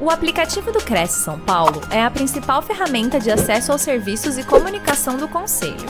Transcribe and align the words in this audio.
O 0.00 0.10
aplicativo 0.10 0.70
do 0.70 0.78
Cresce 0.78 1.24
São 1.24 1.40
Paulo 1.40 1.80
é 1.92 2.00
a 2.00 2.08
principal 2.08 2.62
ferramenta 2.62 3.18
de 3.18 3.32
acesso 3.32 3.72
aos 3.72 3.82
serviços 3.82 4.38
e 4.38 4.46
comunicação 4.46 5.16
do 5.18 5.28
Conselho. 5.28 5.88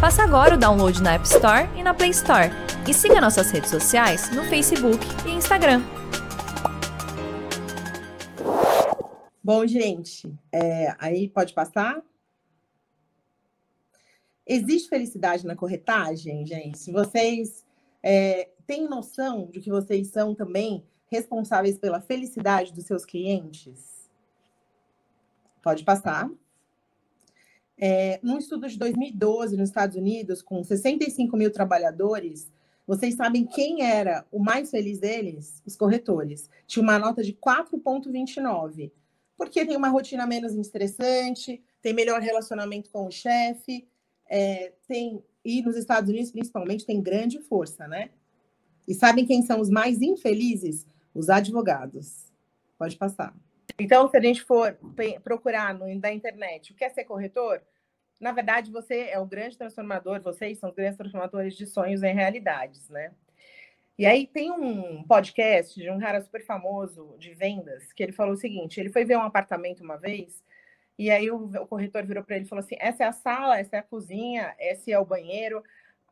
Faça 0.00 0.22
agora 0.22 0.54
o 0.54 0.58
download 0.58 1.02
na 1.02 1.12
App 1.12 1.26
Store 1.26 1.68
e 1.76 1.82
na 1.82 1.92
Play 1.92 2.08
Store. 2.08 2.48
E 2.88 2.94
siga 2.94 3.20
nossas 3.20 3.50
redes 3.50 3.68
sociais 3.68 4.34
no 4.34 4.44
Facebook 4.44 5.04
e 5.26 5.32
Instagram. 5.32 5.82
Bom, 9.44 9.66
gente, 9.66 10.32
é, 10.50 10.96
aí 10.98 11.28
pode 11.28 11.52
passar? 11.52 12.02
Existe 14.46 14.88
felicidade 14.88 15.46
na 15.46 15.54
corretagem, 15.54 16.46
gente? 16.46 16.90
Vocês 16.90 17.62
é, 18.02 18.48
têm 18.66 18.88
noção 18.88 19.50
de 19.52 19.60
que 19.60 19.68
vocês 19.68 20.08
são 20.08 20.34
também 20.34 20.82
responsáveis 21.10 21.78
pela 21.78 22.00
felicidade 22.00 22.72
dos 22.72 22.86
seus 22.86 23.04
clientes? 23.04 24.08
Pode 25.62 25.84
passar. 25.84 26.30
É, 27.76 28.20
num 28.22 28.38
estudo 28.38 28.68
de 28.68 28.78
2012 28.78 29.56
nos 29.56 29.68
Estados 29.68 29.96
Unidos, 29.96 30.42
com 30.42 30.62
65 30.62 31.36
mil 31.36 31.50
trabalhadores, 31.50 32.50
vocês 32.86 33.14
sabem 33.14 33.46
quem 33.46 33.82
era 33.82 34.26
o 34.30 34.38
mais 34.38 34.70
feliz 34.70 34.98
deles? 34.98 35.62
Os 35.66 35.76
corretores. 35.76 36.48
Tinha 36.66 36.82
uma 36.82 36.98
nota 36.98 37.22
de 37.22 37.32
4,29. 37.32 38.90
Porque 39.36 39.64
tem 39.64 39.76
uma 39.76 39.88
rotina 39.88 40.26
menos 40.26 40.54
estressante, 40.54 41.62
tem 41.80 41.94
melhor 41.94 42.20
relacionamento 42.20 42.90
com 42.90 43.06
o 43.06 43.10
chefe, 43.10 43.88
é, 44.28 44.72
tem 44.86 45.22
e 45.44 45.62
nos 45.62 45.76
Estados 45.76 46.10
Unidos, 46.10 46.30
principalmente, 46.30 46.84
tem 46.84 47.00
grande 47.00 47.38
força, 47.38 47.88
né? 47.88 48.10
E 48.86 48.94
sabem 48.94 49.24
quem 49.24 49.42
são 49.42 49.60
os 49.60 49.70
mais 49.70 50.02
infelizes? 50.02 50.86
Os 51.14 51.28
advogados. 51.28 52.30
Pode 52.78 52.96
passar. 52.96 53.34
Então, 53.78 54.08
se 54.08 54.16
a 54.16 54.20
gente 54.20 54.42
for 54.42 54.76
procurar 55.22 55.74
no, 55.74 55.86
na 55.98 56.12
internet 56.12 56.72
o 56.72 56.74
que 56.74 56.84
é 56.84 56.90
ser 56.90 57.04
corretor, 57.04 57.62
na 58.20 58.32
verdade, 58.32 58.70
você 58.70 59.08
é 59.08 59.18
o 59.18 59.26
grande 59.26 59.56
transformador, 59.56 60.20
vocês 60.20 60.58
são 60.58 60.68
os 60.68 60.76
grandes 60.76 60.98
transformadores 60.98 61.54
de 61.54 61.66
sonhos 61.66 62.02
em 62.02 62.14
realidades, 62.14 62.88
né? 62.90 63.12
E 63.98 64.06
aí 64.06 64.26
tem 64.26 64.50
um 64.50 65.02
podcast 65.04 65.78
de 65.78 65.90
um 65.90 65.98
cara 65.98 66.20
super 66.22 66.44
famoso 66.44 67.14
de 67.18 67.34
vendas 67.34 67.92
que 67.92 68.02
ele 68.02 68.12
falou 68.12 68.34
o 68.34 68.36
seguinte: 68.36 68.78
ele 68.78 68.90
foi 68.90 69.04
ver 69.04 69.16
um 69.16 69.22
apartamento 69.22 69.82
uma 69.82 69.96
vez, 69.96 70.42
e 70.98 71.10
aí 71.10 71.30
o, 71.30 71.44
o 71.44 71.66
corretor 71.66 72.04
virou 72.04 72.22
para 72.22 72.36
ele 72.36 72.44
e 72.44 72.48
falou 72.48 72.62
assim: 72.62 72.76
essa 72.78 73.04
é 73.04 73.06
a 73.06 73.12
sala, 73.12 73.58
essa 73.58 73.76
é 73.76 73.78
a 73.78 73.82
cozinha, 73.82 74.54
esse 74.58 74.92
é 74.92 74.98
o 74.98 75.04
banheiro. 75.04 75.62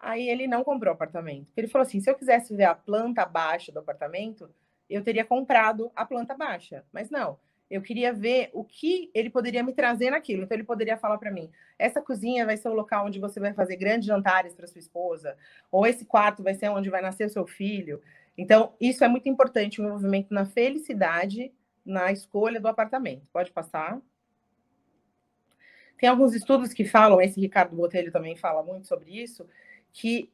Aí 0.01 0.29
ele 0.29 0.47
não 0.47 0.65
comprou 0.65 0.93
o 0.93 0.95
apartamento. 0.95 1.47
Ele 1.57 1.69
falou 1.69 1.87
assim: 1.87 2.01
se 2.01 2.11
eu 2.11 2.15
quisesse 2.15 2.55
ver 2.57 2.65
a 2.65 2.75
planta 2.75 3.25
baixa 3.27 3.71
do 3.71 3.81
apartamento, 3.81 4.51
eu 4.89 5.03
teria 5.03 5.25
comprado 5.25 5.91
a 5.95 6.05
planta 6.05 6.35
baixa. 6.35 6.85
Mas 6.93 7.11
não, 7.11 7.39
eu 7.71 7.83
queria 7.83 8.13
ver 8.13 8.51
o 8.53 8.65
que 8.65 9.11
ele 9.15 9.29
poderia 9.29 9.63
me 9.63 9.73
trazer 9.73 10.11
naquilo. 10.11 10.43
Então, 10.43 10.57
ele 10.57 10.65
poderia 10.65 10.97
falar 10.97 11.19
para 11.19 11.31
mim: 11.31 11.51
essa 11.79 12.01
cozinha 12.01 12.47
vai 12.47 12.57
ser 12.57 12.69
o 12.69 12.75
local 12.75 13.07
onde 13.07 13.19
você 13.19 13.39
vai 13.39 13.53
fazer 13.53 13.77
grandes 13.77 14.07
jantares 14.07 14.55
para 14.55 14.67
sua 14.67 14.79
esposa, 14.79 15.37
ou 15.71 15.87
esse 15.87 16.05
quarto 16.05 16.43
vai 16.43 16.55
ser 16.55 16.69
onde 16.71 16.91
vai 16.91 17.03
nascer 17.03 17.27
o 17.27 17.31
seu 17.31 17.47
filho. 17.47 18.01
Então, 18.37 18.73
isso 18.81 19.05
é 19.05 19.09
muito 19.09 19.29
importante 19.29 19.81
o 19.81 19.85
envolvimento 19.85 20.33
na 20.33 20.47
felicidade 20.47 21.53
na 21.85 22.13
escolha 22.13 22.61
do 22.61 22.69
apartamento. 22.69 23.27
Pode 23.33 23.51
passar. 23.51 24.01
Tem 25.99 26.09
alguns 26.09 26.35
estudos 26.35 26.73
que 26.73 26.85
falam, 26.85 27.21
esse 27.21 27.41
Ricardo 27.41 27.75
Botelho 27.75 28.13
também 28.13 28.37
fala 28.37 28.63
muito 28.63 28.87
sobre 28.87 29.21
isso, 29.21 29.45
que 29.93 30.31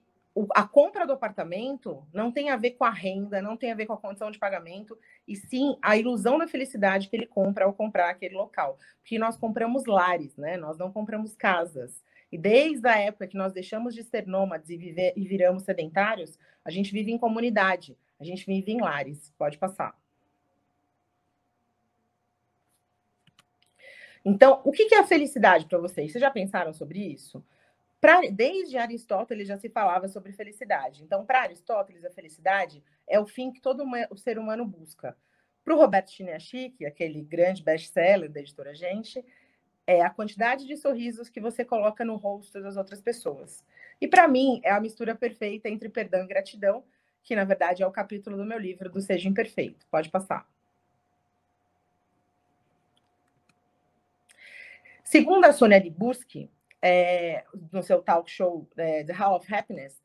a 0.54 0.66
compra 0.66 1.06
do 1.06 1.12
apartamento 1.12 2.04
não 2.12 2.32
tem 2.32 2.50
a 2.50 2.56
ver 2.56 2.72
com 2.72 2.84
a 2.84 2.90
renda, 2.90 3.40
não 3.40 3.56
tem 3.56 3.70
a 3.70 3.74
ver 3.74 3.86
com 3.86 3.92
a 3.92 3.98
condição 3.98 4.30
de 4.30 4.38
pagamento, 4.38 4.98
e 5.28 5.36
sim 5.36 5.78
a 5.80 5.96
ilusão 5.96 6.38
da 6.38 6.48
felicidade 6.48 7.08
que 7.08 7.14
ele 7.14 7.26
compra 7.26 7.64
ao 7.64 7.72
comprar 7.72 8.10
aquele 8.10 8.34
local. 8.34 8.78
Porque 8.98 9.18
nós 9.18 9.36
compramos 9.36 9.86
lares, 9.86 10.36
né? 10.36 10.56
Nós 10.56 10.76
não 10.76 10.90
compramos 10.90 11.36
casas. 11.36 12.02
E 12.32 12.36
desde 12.36 12.86
a 12.88 12.98
época 12.98 13.28
que 13.28 13.36
nós 13.36 13.52
deixamos 13.52 13.94
de 13.94 14.02
ser 14.02 14.26
nômades 14.26 14.68
e, 14.70 14.76
viver, 14.76 15.12
e 15.16 15.24
viramos 15.24 15.62
sedentários, 15.62 16.36
a 16.64 16.70
gente 16.70 16.92
vive 16.92 17.12
em 17.12 17.18
comunidade, 17.18 17.96
a 18.18 18.24
gente 18.24 18.44
vive 18.44 18.72
em 18.72 18.80
lares. 18.80 19.32
Pode 19.38 19.56
passar. 19.56 19.96
Então, 24.24 24.60
o 24.64 24.72
que 24.72 24.92
é 24.94 24.98
a 24.98 25.06
felicidade 25.06 25.66
para 25.66 25.78
vocês? 25.78 26.10
Vocês 26.10 26.20
já 26.20 26.30
pensaram 26.30 26.72
sobre 26.72 26.98
isso? 26.98 27.44
Pra, 28.04 28.20
desde 28.30 28.76
Aristóteles 28.76 29.48
já 29.48 29.56
se 29.56 29.70
falava 29.70 30.08
sobre 30.08 30.30
felicidade. 30.30 31.02
Então, 31.02 31.24
para 31.24 31.40
Aristóteles, 31.40 32.04
a 32.04 32.10
felicidade 32.10 32.84
é 33.08 33.18
o 33.18 33.24
fim 33.24 33.50
que 33.50 33.62
todo 33.62 33.82
o 34.10 34.16
ser 34.18 34.38
humano 34.38 34.66
busca. 34.66 35.16
Para 35.64 35.74
o 35.74 35.78
Roberto 35.78 36.10
Chiniachik, 36.10 36.84
aquele 36.84 37.22
grande 37.22 37.62
best-seller 37.62 38.30
da 38.30 38.40
editora 38.40 38.74
Gente, 38.74 39.24
é 39.86 40.02
a 40.02 40.10
quantidade 40.10 40.66
de 40.66 40.76
sorrisos 40.76 41.30
que 41.30 41.40
você 41.40 41.64
coloca 41.64 42.04
no 42.04 42.16
rosto 42.16 42.60
das 42.60 42.76
outras 42.76 43.00
pessoas. 43.00 43.64
E 43.98 44.06
para 44.06 44.28
mim, 44.28 44.60
é 44.62 44.70
a 44.70 44.80
mistura 44.80 45.14
perfeita 45.14 45.70
entre 45.70 45.88
perdão 45.88 46.24
e 46.24 46.28
gratidão, 46.28 46.84
que 47.22 47.34
na 47.34 47.44
verdade 47.44 47.82
é 47.82 47.86
o 47.86 47.90
capítulo 47.90 48.36
do 48.36 48.44
meu 48.44 48.58
livro 48.58 48.90
do 48.90 49.00
Seja 49.00 49.30
Imperfeito. 49.30 49.86
Pode 49.90 50.10
passar. 50.10 50.46
Segundo 55.02 55.46
a 55.46 55.54
Sônia 55.54 55.78
Libuski, 55.78 56.50
é, 56.86 57.42
no 57.72 57.82
seu 57.82 58.02
talk 58.02 58.30
show 58.30 58.68
é, 58.76 59.02
The 59.04 59.14
Hall 59.14 59.36
of 59.36 59.52
Happiness, 59.52 60.02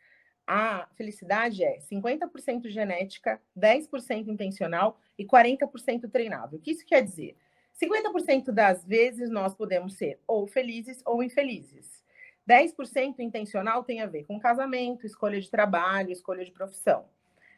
a 0.47 0.88
felicidade 0.95 1.62
é 1.62 1.78
50% 1.78 2.69
genética, 2.69 3.41
10% 3.57 4.29
intencional 4.29 4.97
e 5.17 5.25
40% 5.25 6.09
treinável. 6.09 6.57
O 6.57 6.62
que 6.62 6.72
isso 6.72 6.85
quer 6.85 7.03
dizer? 7.03 7.35
50% 7.84 8.51
das 8.51 8.85
vezes 8.85 9.29
nós 9.29 9.53
podemos 9.53 9.95
ser 9.95 10.22
ou 10.25 10.47
felizes 10.47 11.01
ou 11.06 11.22
infelizes. 11.22 12.01
10% 12.50 13.19
intencional 13.19 13.84
tem 13.84 14.00
a 14.00 14.07
ver 14.07 14.23
com 14.23 14.40
casamento, 14.40 15.06
escolha 15.06 15.40
de 15.40 15.51
trabalho, 15.51 16.11
escolha 16.11 16.46
de 16.46 16.51
profissão. 16.51 17.06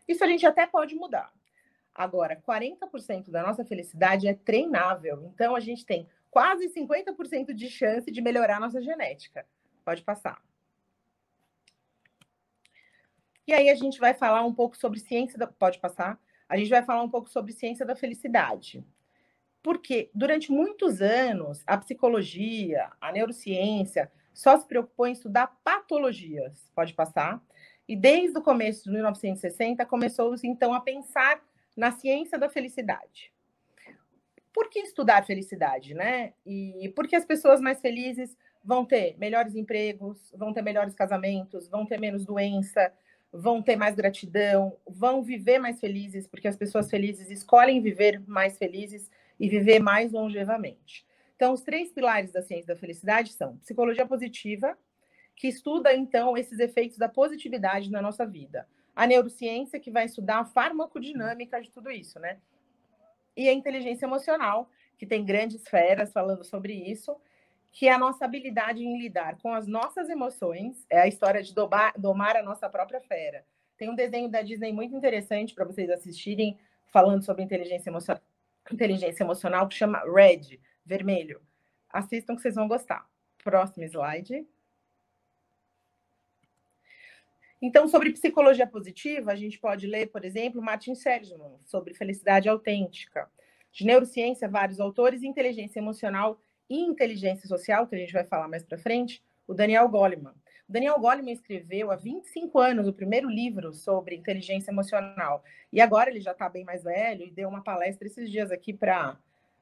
Isso 0.07 0.23
a 0.23 0.27
gente 0.27 0.47
até 0.47 0.65
pode 0.65 0.95
mudar. 0.95 1.31
Agora, 1.93 2.35
40% 2.35 3.29
da 3.29 3.43
nossa 3.43 3.63
felicidade 3.63 4.27
é 4.27 4.33
treinável. 4.33 5.31
Então, 5.33 5.55
a 5.55 5.59
gente 5.59 5.85
tem 5.85 6.07
quase 6.31 6.69
50% 6.69 7.53
de 7.53 7.69
chance 7.69 8.09
de 8.09 8.21
melhorar 8.21 8.59
nossa 8.59 8.81
genética. 8.81 9.45
Pode 9.83 10.01
passar. 10.01 10.41
E 13.45 13.53
aí 13.53 13.69
a 13.69 13.75
gente 13.75 13.99
vai 13.99 14.13
falar 14.13 14.43
um 14.45 14.53
pouco 14.53 14.77
sobre 14.77 14.99
ciência 14.99 15.37
da. 15.37 15.45
Pode 15.45 15.77
passar? 15.79 16.17
A 16.47 16.57
gente 16.57 16.69
vai 16.69 16.83
falar 16.83 17.03
um 17.03 17.09
pouco 17.09 17.29
sobre 17.29 17.51
ciência 17.51 17.85
da 17.85 17.95
felicidade. 17.95 18.83
Porque 19.61 20.09
durante 20.15 20.51
muitos 20.51 21.01
anos 21.01 21.61
a 21.67 21.77
psicologia, 21.77 22.91
a 22.99 23.11
neurociência 23.11 24.11
só 24.33 24.57
se 24.57 24.65
preocupou 24.65 25.05
em 25.05 25.11
estudar 25.11 25.59
patologias. 25.63 26.71
Pode 26.73 26.93
passar? 26.93 27.43
E 27.87 27.95
desde 27.95 28.37
o 28.37 28.41
começo 28.41 28.85
de 28.85 28.91
1960 28.91 29.85
começou-se 29.85 30.47
então 30.47 30.73
a 30.73 30.79
pensar 30.79 31.43
na 31.75 31.91
ciência 31.91 32.39
da 32.39 32.49
felicidade 32.49 33.33
por 34.53 34.69
que 34.69 34.79
estudar 34.79 35.25
felicidade, 35.25 35.93
né? 35.93 36.33
E 36.45 36.91
porque 36.95 37.15
as 37.15 37.25
pessoas 37.25 37.61
mais 37.61 37.79
felizes 37.79 38.37
vão 38.63 38.85
ter 38.85 39.17
melhores 39.17 39.55
empregos, 39.55 40.31
vão 40.35 40.53
ter 40.53 40.61
melhores 40.61 40.93
casamentos, 40.93 41.67
vão 41.67 41.85
ter 41.85 41.99
menos 41.99 42.25
doença, 42.25 42.91
vão 43.31 43.61
ter 43.61 43.75
mais 43.75 43.95
gratidão, 43.95 44.77
vão 44.87 45.23
viver 45.23 45.57
mais 45.57 45.79
felizes, 45.79 46.27
porque 46.27 46.47
as 46.47 46.55
pessoas 46.55 46.89
felizes 46.89 47.29
escolhem 47.29 47.81
viver 47.81 48.21
mais 48.27 48.57
felizes 48.57 49.09
e 49.39 49.47
viver 49.47 49.79
mais 49.79 50.11
longevamente. 50.11 51.05
Então, 51.35 51.53
os 51.53 51.61
três 51.61 51.91
pilares 51.91 52.31
da 52.31 52.41
ciência 52.41 52.75
da 52.75 52.79
felicidade 52.79 53.33
são 53.33 53.57
psicologia 53.57 54.05
positiva, 54.05 54.77
que 55.35 55.47
estuda 55.47 55.93
então 55.93 56.37
esses 56.37 56.59
efeitos 56.59 56.97
da 56.97 57.09
positividade 57.09 57.89
na 57.89 58.01
nossa 58.01 58.25
vida. 58.25 58.67
A 58.95 59.07
neurociência, 59.07 59.79
que 59.79 59.89
vai 59.89 60.05
estudar 60.05 60.39
a 60.39 60.45
farmacodinâmica 60.45 61.59
de 61.59 61.71
tudo 61.71 61.89
isso, 61.89 62.19
né? 62.19 62.37
E 63.35 63.47
a 63.47 63.53
inteligência 63.53 64.05
emocional, 64.05 64.69
que 64.97 65.05
tem 65.05 65.25
grandes 65.25 65.67
feras 65.67 66.11
falando 66.11 66.43
sobre 66.43 66.73
isso, 66.73 67.15
que 67.71 67.87
é 67.87 67.93
a 67.93 67.97
nossa 67.97 68.25
habilidade 68.25 68.83
em 68.83 68.99
lidar 68.99 69.37
com 69.37 69.53
as 69.53 69.65
nossas 69.65 70.09
emoções, 70.09 70.85
é 70.89 70.99
a 70.99 71.07
história 71.07 71.41
de 71.41 71.53
domar, 71.53 71.93
domar 71.97 72.35
a 72.35 72.43
nossa 72.43 72.69
própria 72.69 72.99
fera. 72.99 73.45
Tem 73.77 73.89
um 73.89 73.95
desenho 73.95 74.29
da 74.29 74.41
Disney 74.41 74.73
muito 74.73 74.95
interessante 74.95 75.55
para 75.55 75.65
vocês 75.65 75.89
assistirem, 75.89 76.57
falando 76.91 77.23
sobre 77.23 77.41
inteligência 77.41 77.89
inteligência 78.71 79.23
emocional, 79.23 79.67
que 79.67 79.75
chama 79.75 80.03
Red, 80.05 80.59
vermelho. 80.85 81.41
Assistam 81.89 82.35
que 82.35 82.41
vocês 82.41 82.55
vão 82.55 82.67
gostar. 82.67 83.09
Próximo 83.43 83.83
slide. 83.85 84.45
Então, 87.61 87.87
sobre 87.87 88.11
psicologia 88.11 88.65
positiva, 88.65 89.31
a 89.31 89.35
gente 89.35 89.59
pode 89.59 89.85
ler, 89.85 90.07
por 90.07 90.25
exemplo, 90.25 90.61
Martin 90.61 90.95
Seligman, 90.95 91.59
sobre 91.63 91.93
felicidade 91.93 92.49
autêntica. 92.49 93.29
De 93.71 93.85
neurociência, 93.85 94.49
vários 94.49 94.79
autores, 94.79 95.21
inteligência 95.21 95.79
emocional 95.79 96.41
e 96.67 96.79
inteligência 96.79 97.47
social, 97.47 97.85
que 97.85 97.95
a 97.95 97.99
gente 97.99 98.13
vai 98.13 98.23
falar 98.23 98.47
mais 98.47 98.63
para 98.63 98.79
frente, 98.79 99.23
o 99.47 99.53
Daniel 99.53 99.87
Goleman. 99.87 100.33
O 100.67 100.71
Daniel 100.71 100.99
Goleman 100.99 101.33
escreveu 101.33 101.91
há 101.91 101.95
25 101.95 102.57
anos 102.57 102.87
o 102.87 102.93
primeiro 102.93 103.29
livro 103.29 103.73
sobre 103.73 104.15
inteligência 104.15 104.71
emocional. 104.71 105.43
E 105.71 105.79
agora 105.79 106.09
ele 106.09 106.19
já 106.19 106.31
está 106.31 106.49
bem 106.49 106.63
mais 106.63 106.83
velho 106.83 107.25
e 107.25 107.31
deu 107.31 107.47
uma 107.47 107.61
palestra 107.61 108.07
esses 108.07 108.31
dias 108.31 108.51
aqui 108.51 108.73
para 108.73 109.17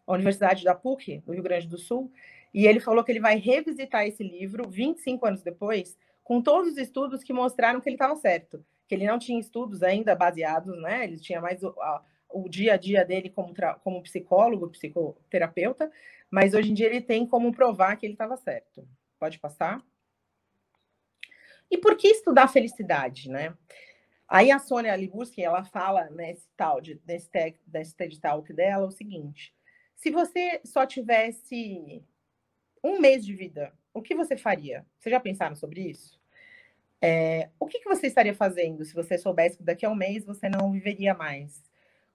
a 0.07 0.13
Universidade 0.13 0.63
da 0.63 0.73
PUC, 0.73 1.17
do 1.25 1.33
Rio 1.33 1.43
Grande 1.43 1.67
do 1.67 1.77
Sul, 1.77 2.11
e 2.53 2.65
ele 2.65 2.79
falou 2.79 3.03
que 3.03 3.11
ele 3.11 3.19
vai 3.19 3.37
revisitar 3.37 4.07
esse 4.07 4.23
livro 4.23 4.67
25 4.67 5.25
anos 5.25 5.43
depois, 5.43 5.97
com 6.29 6.43
todos 6.43 6.73
os 6.73 6.77
estudos 6.77 7.23
que 7.23 7.33
mostraram 7.33 7.81
que 7.81 7.89
ele 7.89 7.95
estava 7.95 8.15
certo, 8.15 8.63
que 8.87 8.93
ele 8.93 9.07
não 9.07 9.17
tinha 9.17 9.39
estudos 9.39 9.81
ainda 9.81 10.13
baseados, 10.13 10.79
né? 10.79 11.03
Ele 11.03 11.17
tinha 11.17 11.41
mais 11.41 11.63
o, 11.63 11.69
a, 11.81 12.05
o 12.29 12.47
dia 12.47 12.75
a 12.75 12.77
dia 12.77 13.03
dele 13.03 13.31
como, 13.31 13.51
como 13.83 14.03
psicólogo, 14.03 14.69
psicoterapeuta, 14.69 15.91
mas 16.29 16.53
hoje 16.53 16.69
em 16.69 16.75
dia 16.75 16.85
ele 16.85 17.01
tem 17.01 17.25
como 17.25 17.51
provar 17.51 17.95
que 17.95 18.05
ele 18.05 18.13
estava 18.13 18.37
certo. 18.37 18.87
Pode 19.17 19.39
passar? 19.39 19.83
E 21.71 21.79
por 21.79 21.97
que 21.97 22.09
estudar 22.09 22.47
felicidade, 22.47 23.27
né? 23.27 23.57
Aí 24.27 24.51
a 24.51 24.59
Sônia 24.59 24.95
Liburski, 24.95 25.41
ela 25.41 25.63
fala 25.63 26.11
nesse 26.11 26.47
tal 26.55 26.79
de, 26.79 27.01
nesse, 27.07 27.27
nesse 27.73 27.95
TED 27.95 28.21
Talk 28.21 28.53
dela 28.53 28.85
o 28.85 28.91
seguinte: 28.91 29.51
se 29.95 30.11
você 30.11 30.61
só 30.63 30.85
tivesse 30.85 32.03
um 32.83 32.99
mês 32.99 33.25
de 33.25 33.33
vida, 33.33 33.73
o 33.91 33.99
que 33.99 34.13
você 34.13 34.37
faria? 34.37 34.85
Vocês 34.99 35.11
já 35.11 35.19
pensaram 35.19 35.55
sobre 35.55 35.81
isso? 35.81 36.18
É, 37.01 37.49
o 37.59 37.65
que, 37.65 37.79
que 37.79 37.87
você 37.87 38.07
estaria 38.07 38.33
fazendo 38.33 38.83
se 38.83 38.93
você 38.93 39.17
soubesse 39.17 39.57
que 39.57 39.63
daqui 39.63 39.85
a 39.85 39.89
um 39.89 39.95
mês 39.95 40.25
você 40.25 40.49
não 40.49 40.71
viveria 40.71 41.13
mais? 41.13 41.63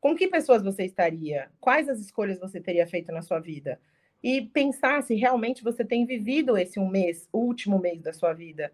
Com 0.00 0.14
que 0.14 0.28
pessoas 0.28 0.62
você 0.62 0.84
estaria? 0.84 1.50
Quais 1.60 1.88
as 1.88 1.98
escolhas 1.98 2.38
você 2.38 2.60
teria 2.60 2.86
feito 2.86 3.10
na 3.10 3.22
sua 3.22 3.40
vida? 3.40 3.80
E 4.22 4.42
pensar 4.42 5.02
se 5.02 5.14
realmente 5.14 5.62
você 5.62 5.84
tem 5.84 6.04
vivido 6.04 6.56
esse 6.56 6.78
um 6.78 6.88
mês, 6.88 7.28
o 7.32 7.38
último 7.38 7.78
mês 7.78 8.02
da 8.02 8.12
sua 8.12 8.32
vida. 8.32 8.70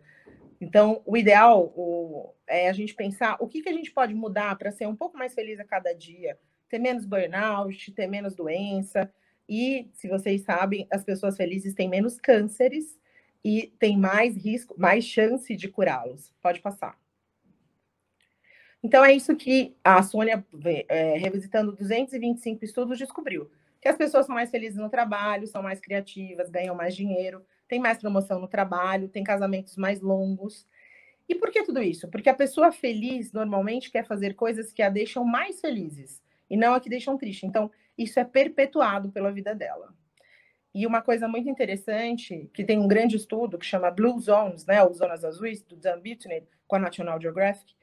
Então, 0.60 1.00
o 1.06 1.16
ideal 1.16 1.72
o, 1.76 2.34
é 2.46 2.68
a 2.68 2.72
gente 2.72 2.94
pensar 2.94 3.36
o 3.40 3.48
que, 3.48 3.62
que 3.62 3.68
a 3.68 3.72
gente 3.72 3.90
pode 3.92 4.14
mudar 4.14 4.56
para 4.58 4.70
ser 4.70 4.86
um 4.86 4.96
pouco 4.96 5.16
mais 5.16 5.32
feliz 5.32 5.58
a 5.58 5.64
cada 5.64 5.92
dia, 5.92 6.38
ter 6.68 6.78
menos 6.78 7.04
burnout, 7.04 7.92
ter 7.92 8.06
menos 8.06 8.34
doença. 8.34 9.12
E, 9.48 9.88
se 9.94 10.08
vocês 10.08 10.42
sabem, 10.42 10.86
as 10.90 11.02
pessoas 11.02 11.36
felizes 11.36 11.74
têm 11.74 11.88
menos 11.88 12.20
cânceres 12.20 12.98
e 13.44 13.72
têm 13.78 13.98
mais 13.98 14.36
risco, 14.36 14.74
mais 14.78 15.04
chance 15.04 15.54
de 15.56 15.68
curá-los. 15.68 16.32
Pode 16.42 16.60
passar. 16.60 16.98
Então, 18.82 19.04
é 19.04 19.12
isso 19.12 19.36
que 19.36 19.76
a 19.84 20.02
Sônia, 20.02 20.44
é, 20.88 21.18
revisitando 21.18 21.72
225 21.72 22.64
estudos, 22.64 22.98
descobriu. 22.98 23.50
Que 23.80 23.88
as 23.88 23.96
pessoas 23.96 24.26
são 24.26 24.34
mais 24.34 24.50
felizes 24.50 24.78
no 24.78 24.88
trabalho, 24.88 25.46
são 25.46 25.62
mais 25.62 25.80
criativas, 25.80 26.50
ganham 26.50 26.74
mais 26.74 26.94
dinheiro, 26.94 27.44
têm 27.68 27.78
mais 27.78 27.98
promoção 27.98 28.40
no 28.40 28.48
trabalho, 28.48 29.08
têm 29.08 29.24
casamentos 29.24 29.76
mais 29.76 30.00
longos. 30.00 30.66
E 31.28 31.34
por 31.34 31.50
que 31.50 31.62
tudo 31.62 31.82
isso? 31.82 32.08
Porque 32.08 32.28
a 32.28 32.34
pessoa 32.34 32.72
feliz 32.72 33.32
normalmente 33.32 33.90
quer 33.90 34.06
fazer 34.06 34.34
coisas 34.34 34.72
que 34.72 34.82
a 34.82 34.88
deixam 34.88 35.24
mais 35.24 35.60
felizes 35.60 36.22
e 36.48 36.56
não 36.56 36.74
a 36.74 36.80
que 36.80 36.90
deixam 36.90 37.16
triste. 37.16 37.46
Então, 37.46 37.70
isso 37.96 38.18
é 38.18 38.24
perpetuado 38.24 39.10
pela 39.10 39.30
vida 39.30 39.54
dela. 39.54 39.94
E 40.74 40.86
uma 40.86 41.02
coisa 41.02 41.26
muito 41.26 41.48
interessante, 41.48 42.48
que 42.54 42.64
tem 42.64 42.78
um 42.78 42.86
grande 42.86 43.16
estudo 43.16 43.58
que 43.58 43.66
chama 43.66 43.90
Blue 43.90 44.18
Zones, 44.20 44.64
né, 44.66 44.82
ou 44.82 44.92
Zonas 44.92 45.24
Azuis, 45.24 45.62
do 45.62 45.76
Dan 45.76 46.00
Bittner, 46.00 46.44
com 46.68 46.76
a 46.76 46.78
National 46.78 47.20
Geographic, 47.20 47.74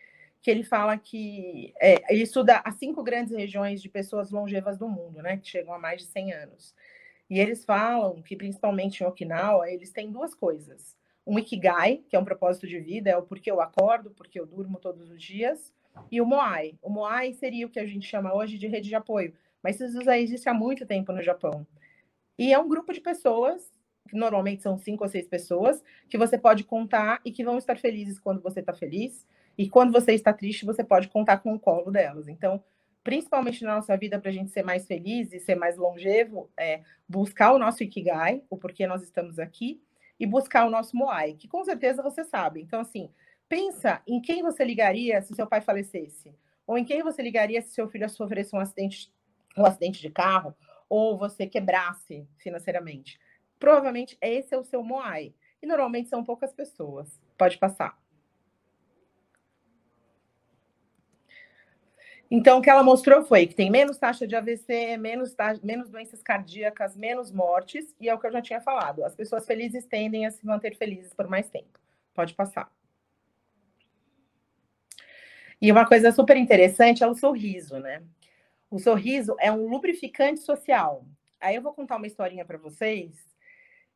que 0.41 0.49
ele 0.49 0.63
fala 0.63 0.97
que 0.97 1.73
é, 1.81 2.01
ele 2.09 2.23
estuda 2.23 2.61
as 2.63 2.75
cinco 2.75 3.03
grandes 3.03 3.35
regiões 3.35 3.81
de 3.81 3.89
pessoas 3.89 4.31
longevas 4.31 4.77
do 4.77 4.87
mundo, 4.87 5.21
né, 5.21 5.37
que 5.37 5.49
chegam 5.49 5.73
a 5.73 5.79
mais 5.79 6.01
de 6.01 6.07
100 6.07 6.33
anos. 6.33 6.75
E 7.29 7.39
eles 7.39 7.65
falam 7.65 8.21
que, 8.21 8.37
principalmente 8.37 9.03
em 9.03 9.05
Okinawa, 9.05 9.69
eles 9.69 9.91
têm 9.91 10.09
duas 10.09 10.33
coisas. 10.33 10.95
Um 11.25 11.37
Ikigai, 11.37 12.03
que 12.09 12.15
é 12.15 12.19
um 12.19 12.23
propósito 12.23 12.65
de 12.65 12.79
vida, 12.79 13.09
é 13.09 13.17
o 13.17 13.23
porquê 13.23 13.51
eu 13.51 13.59
acordo, 13.59 14.11
porque 14.11 14.39
eu 14.39 14.45
durmo 14.45 14.79
todos 14.79 15.11
os 15.11 15.21
dias, 15.21 15.73
e 16.09 16.21
o 16.21 16.25
Moai. 16.25 16.75
O 16.81 16.89
Moai 16.89 17.33
seria 17.33 17.65
o 17.65 17.69
que 17.69 17.79
a 17.79 17.85
gente 17.85 18.07
chama 18.07 18.33
hoje 18.33 18.57
de 18.57 18.67
rede 18.67 18.87
de 18.87 18.95
apoio, 18.95 19.33
mas 19.61 19.79
isso 19.81 20.01
já 20.03 20.17
existe 20.17 20.47
há 20.47 20.53
muito 20.53 20.85
tempo 20.85 21.11
no 21.11 21.21
Japão. 21.21 21.67
E 22.37 22.53
é 22.53 22.59
um 22.59 22.67
grupo 22.67 22.93
de 22.93 23.01
pessoas, 23.01 23.71
que 24.07 24.15
normalmente 24.15 24.61
são 24.61 24.77
cinco 24.77 25.03
ou 25.03 25.09
seis 25.09 25.27
pessoas, 25.27 25.83
que 26.09 26.17
você 26.17 26.37
pode 26.37 26.63
contar 26.63 27.19
e 27.25 27.31
que 27.31 27.43
vão 27.43 27.57
estar 27.57 27.77
felizes 27.77 28.19
quando 28.19 28.41
você 28.41 28.59
está 28.59 28.73
feliz. 28.73 29.25
E 29.57 29.69
quando 29.69 29.91
você 29.91 30.13
está 30.13 30.31
triste, 30.31 30.65
você 30.65 30.83
pode 30.83 31.07
contar 31.07 31.37
com 31.37 31.53
o 31.53 31.59
colo 31.59 31.91
delas. 31.91 32.27
Então, 32.27 32.63
principalmente 33.03 33.63
na 33.63 33.75
nossa 33.75 33.97
vida, 33.97 34.19
para 34.19 34.29
a 34.29 34.33
gente 34.33 34.51
ser 34.51 34.63
mais 34.63 34.85
feliz 34.85 35.33
e 35.33 35.39
ser 35.39 35.55
mais 35.55 35.77
longevo, 35.77 36.49
é 36.57 36.81
buscar 37.07 37.53
o 37.53 37.59
nosso 37.59 37.83
Ikigai, 37.83 38.43
o 38.49 38.57
porquê 38.57 38.85
nós 38.85 39.01
estamos 39.01 39.39
aqui, 39.39 39.81
e 40.19 40.25
buscar 40.25 40.65
o 40.65 40.69
nosso 40.69 40.95
Moai, 40.95 41.33
que 41.33 41.47
com 41.47 41.63
certeza 41.63 42.03
você 42.03 42.23
sabe. 42.23 42.61
Então, 42.61 42.79
assim, 42.79 43.09
Pensa 43.49 44.01
em 44.05 44.21
quem 44.21 44.43
você 44.43 44.63
ligaria 44.63 45.21
se 45.21 45.33
seu 45.33 45.47
pai 45.47 45.61
falecesse, 45.61 46.35
ou 46.65 46.77
em 46.77 46.83
quem 46.83 47.01
você 47.01 47.21
ligaria 47.21 47.61
se 47.61 47.69
seu 47.69 47.87
filho 47.87 48.09
sofresse 48.09 48.53
um 48.53 48.59
acidente, 48.59 49.09
um 49.57 49.65
acidente 49.65 50.01
de 50.01 50.09
carro, 50.09 50.53
ou 50.89 51.17
você 51.17 51.45
quebrasse 51.47 52.27
financeiramente. 52.37 53.19
Provavelmente 53.59 54.17
esse 54.21 54.53
é 54.53 54.57
o 54.57 54.63
seu 54.63 54.83
Moai. 54.83 55.33
E 55.61 55.65
normalmente 55.65 56.09
são 56.09 56.23
poucas 56.23 56.53
pessoas. 56.53 57.19
Pode 57.37 57.57
passar. 57.57 57.97
Então, 62.29 62.59
o 62.59 62.61
que 62.61 62.69
ela 62.69 62.83
mostrou 62.83 63.23
foi 63.23 63.47
que 63.47 63.55
tem 63.55 63.71
menos 63.71 63.97
taxa 63.97 64.27
de 64.27 64.35
AVC, 64.35 64.97
menos, 64.97 65.33
menos 65.63 65.89
doenças 65.89 66.21
cardíacas, 66.21 66.95
menos 66.95 67.31
mortes, 67.31 67.95
e 68.01 68.09
é 68.09 68.13
o 68.13 68.19
que 68.19 68.27
eu 68.27 68.31
já 68.31 68.41
tinha 68.41 68.59
falado. 68.59 69.03
As 69.05 69.15
pessoas 69.15 69.45
felizes 69.45 69.85
tendem 69.85 70.25
a 70.25 70.31
se 70.31 70.45
manter 70.45 70.75
felizes 70.75 71.13
por 71.13 71.27
mais 71.27 71.49
tempo. 71.49 71.79
Pode 72.13 72.33
passar. 72.33 72.69
E 75.61 75.71
uma 75.71 75.87
coisa 75.87 76.11
super 76.11 76.35
interessante 76.35 77.01
é 77.01 77.07
o 77.07 77.15
sorriso, 77.15 77.79
né? 77.79 78.03
O 78.69 78.79
sorriso 78.79 79.35
é 79.39 79.51
um 79.51 79.67
lubrificante 79.67 80.41
social. 80.41 81.05
Aí 81.39 81.55
eu 81.55 81.61
vou 81.61 81.73
contar 81.73 81.95
uma 81.95 82.07
historinha 82.07 82.43
para 82.43 82.57
vocês, 82.57 83.15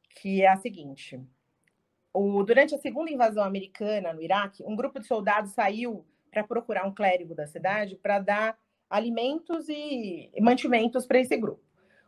que 0.10 0.42
é 0.42 0.48
a 0.48 0.56
seguinte. 0.56 1.20
O, 2.14 2.44
durante 2.44 2.74
a 2.74 2.78
segunda 2.78 3.12
invasão 3.12 3.44
americana 3.44 4.14
no 4.14 4.22
Iraque, 4.22 4.64
um 4.64 4.76
grupo 4.76 5.00
de 5.00 5.08
soldados 5.08 5.52
saiu 5.52 6.06
para 6.30 6.44
procurar 6.44 6.86
um 6.86 6.94
clérigo 6.94 7.36
da 7.36 7.46
cidade 7.48 7.98
para 7.98 8.20
dar 8.20 8.58
alimentos 8.90 9.68
e 9.68 10.32
mantimentos 10.40 11.06
para 11.06 11.20
esse 11.20 11.36
grupo. 11.36 11.64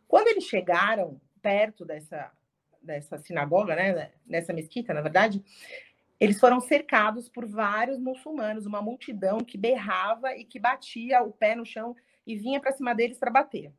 Quando 0.08 0.28
eles 0.28 0.44
chegaram 0.44 1.20
perto 1.42 1.84
dessa, 1.84 2.30
dessa 2.80 3.18
sinagoga, 3.18 3.76
né, 3.76 4.12
nessa 4.26 4.52
mesquita, 4.52 4.94
na 4.94 5.02
verdade, 5.02 5.42
eles 6.18 6.40
foram 6.40 6.60
cercados 6.60 7.28
por 7.28 7.46
vários 7.46 7.98
muçulmanos, 7.98 8.64
uma 8.64 8.80
multidão 8.80 9.38
que 9.38 9.58
berrava 9.58 10.34
e 10.34 10.44
que 10.44 10.58
batia 10.58 11.22
o 11.22 11.32
pé 11.32 11.54
no 11.54 11.66
chão 11.66 11.94
e 12.26 12.36
vinha 12.36 12.60
para 12.60 12.72
cima 12.72 12.94
deles 12.94 13.18
para 13.18 13.30
bater. 13.30 13.72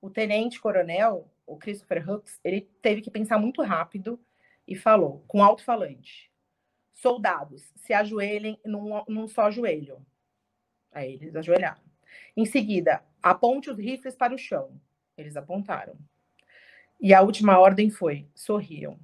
O 0.00 0.10
tenente-coronel, 0.10 1.30
o 1.46 1.56
Christopher 1.56 2.08
Hooks, 2.08 2.40
ele 2.44 2.62
teve 2.82 3.00
que 3.00 3.10
pensar 3.10 3.38
muito 3.38 3.62
rápido 3.62 4.20
e 4.66 4.74
falou, 4.74 5.24
com 5.26 5.42
alto-falante: 5.42 6.30
Soldados, 6.92 7.72
se 7.76 7.92
ajoelhem 7.92 8.58
num, 8.64 9.04
num 9.08 9.28
só 9.28 9.50
joelho. 9.50 10.04
Aí 10.92 11.14
eles 11.14 11.36
ajoelharam. 11.36 11.82
Em 12.36 12.44
seguida, 12.44 13.04
aponte 13.22 13.70
os 13.70 13.78
rifles 13.78 14.14
para 14.14 14.34
o 14.34 14.38
chão. 14.38 14.80
Eles 15.16 15.36
apontaram. 15.36 15.96
E 17.00 17.12
a 17.12 17.20
última 17.20 17.58
ordem 17.58 17.90
foi: 17.90 18.26
sorriam. 18.34 18.98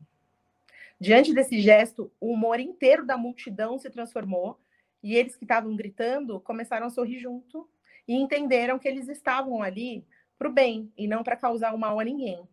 Diante 0.98 1.34
desse 1.34 1.60
gesto, 1.60 2.12
o 2.20 2.32
humor 2.32 2.60
inteiro 2.60 3.04
da 3.04 3.16
multidão 3.16 3.78
se 3.78 3.90
transformou 3.90 4.58
e 5.02 5.16
eles 5.16 5.34
que 5.34 5.44
estavam 5.44 5.74
gritando 5.74 6.40
começaram 6.40 6.86
a 6.86 6.90
sorrir 6.90 7.18
junto 7.18 7.68
e 8.06 8.14
entenderam 8.14 8.78
que 8.78 8.88
eles 8.88 9.09
estavam 9.09 9.62
ali 9.62 10.04
para 10.38 10.49
o 10.49 10.52
bem 10.52 10.92
e 10.97 11.06
não 11.06 11.23
para 11.23 11.37
causar 11.37 11.75
o 11.75 11.78
mal 11.78 12.00
a 12.00 12.04
ninguém. 12.04 12.47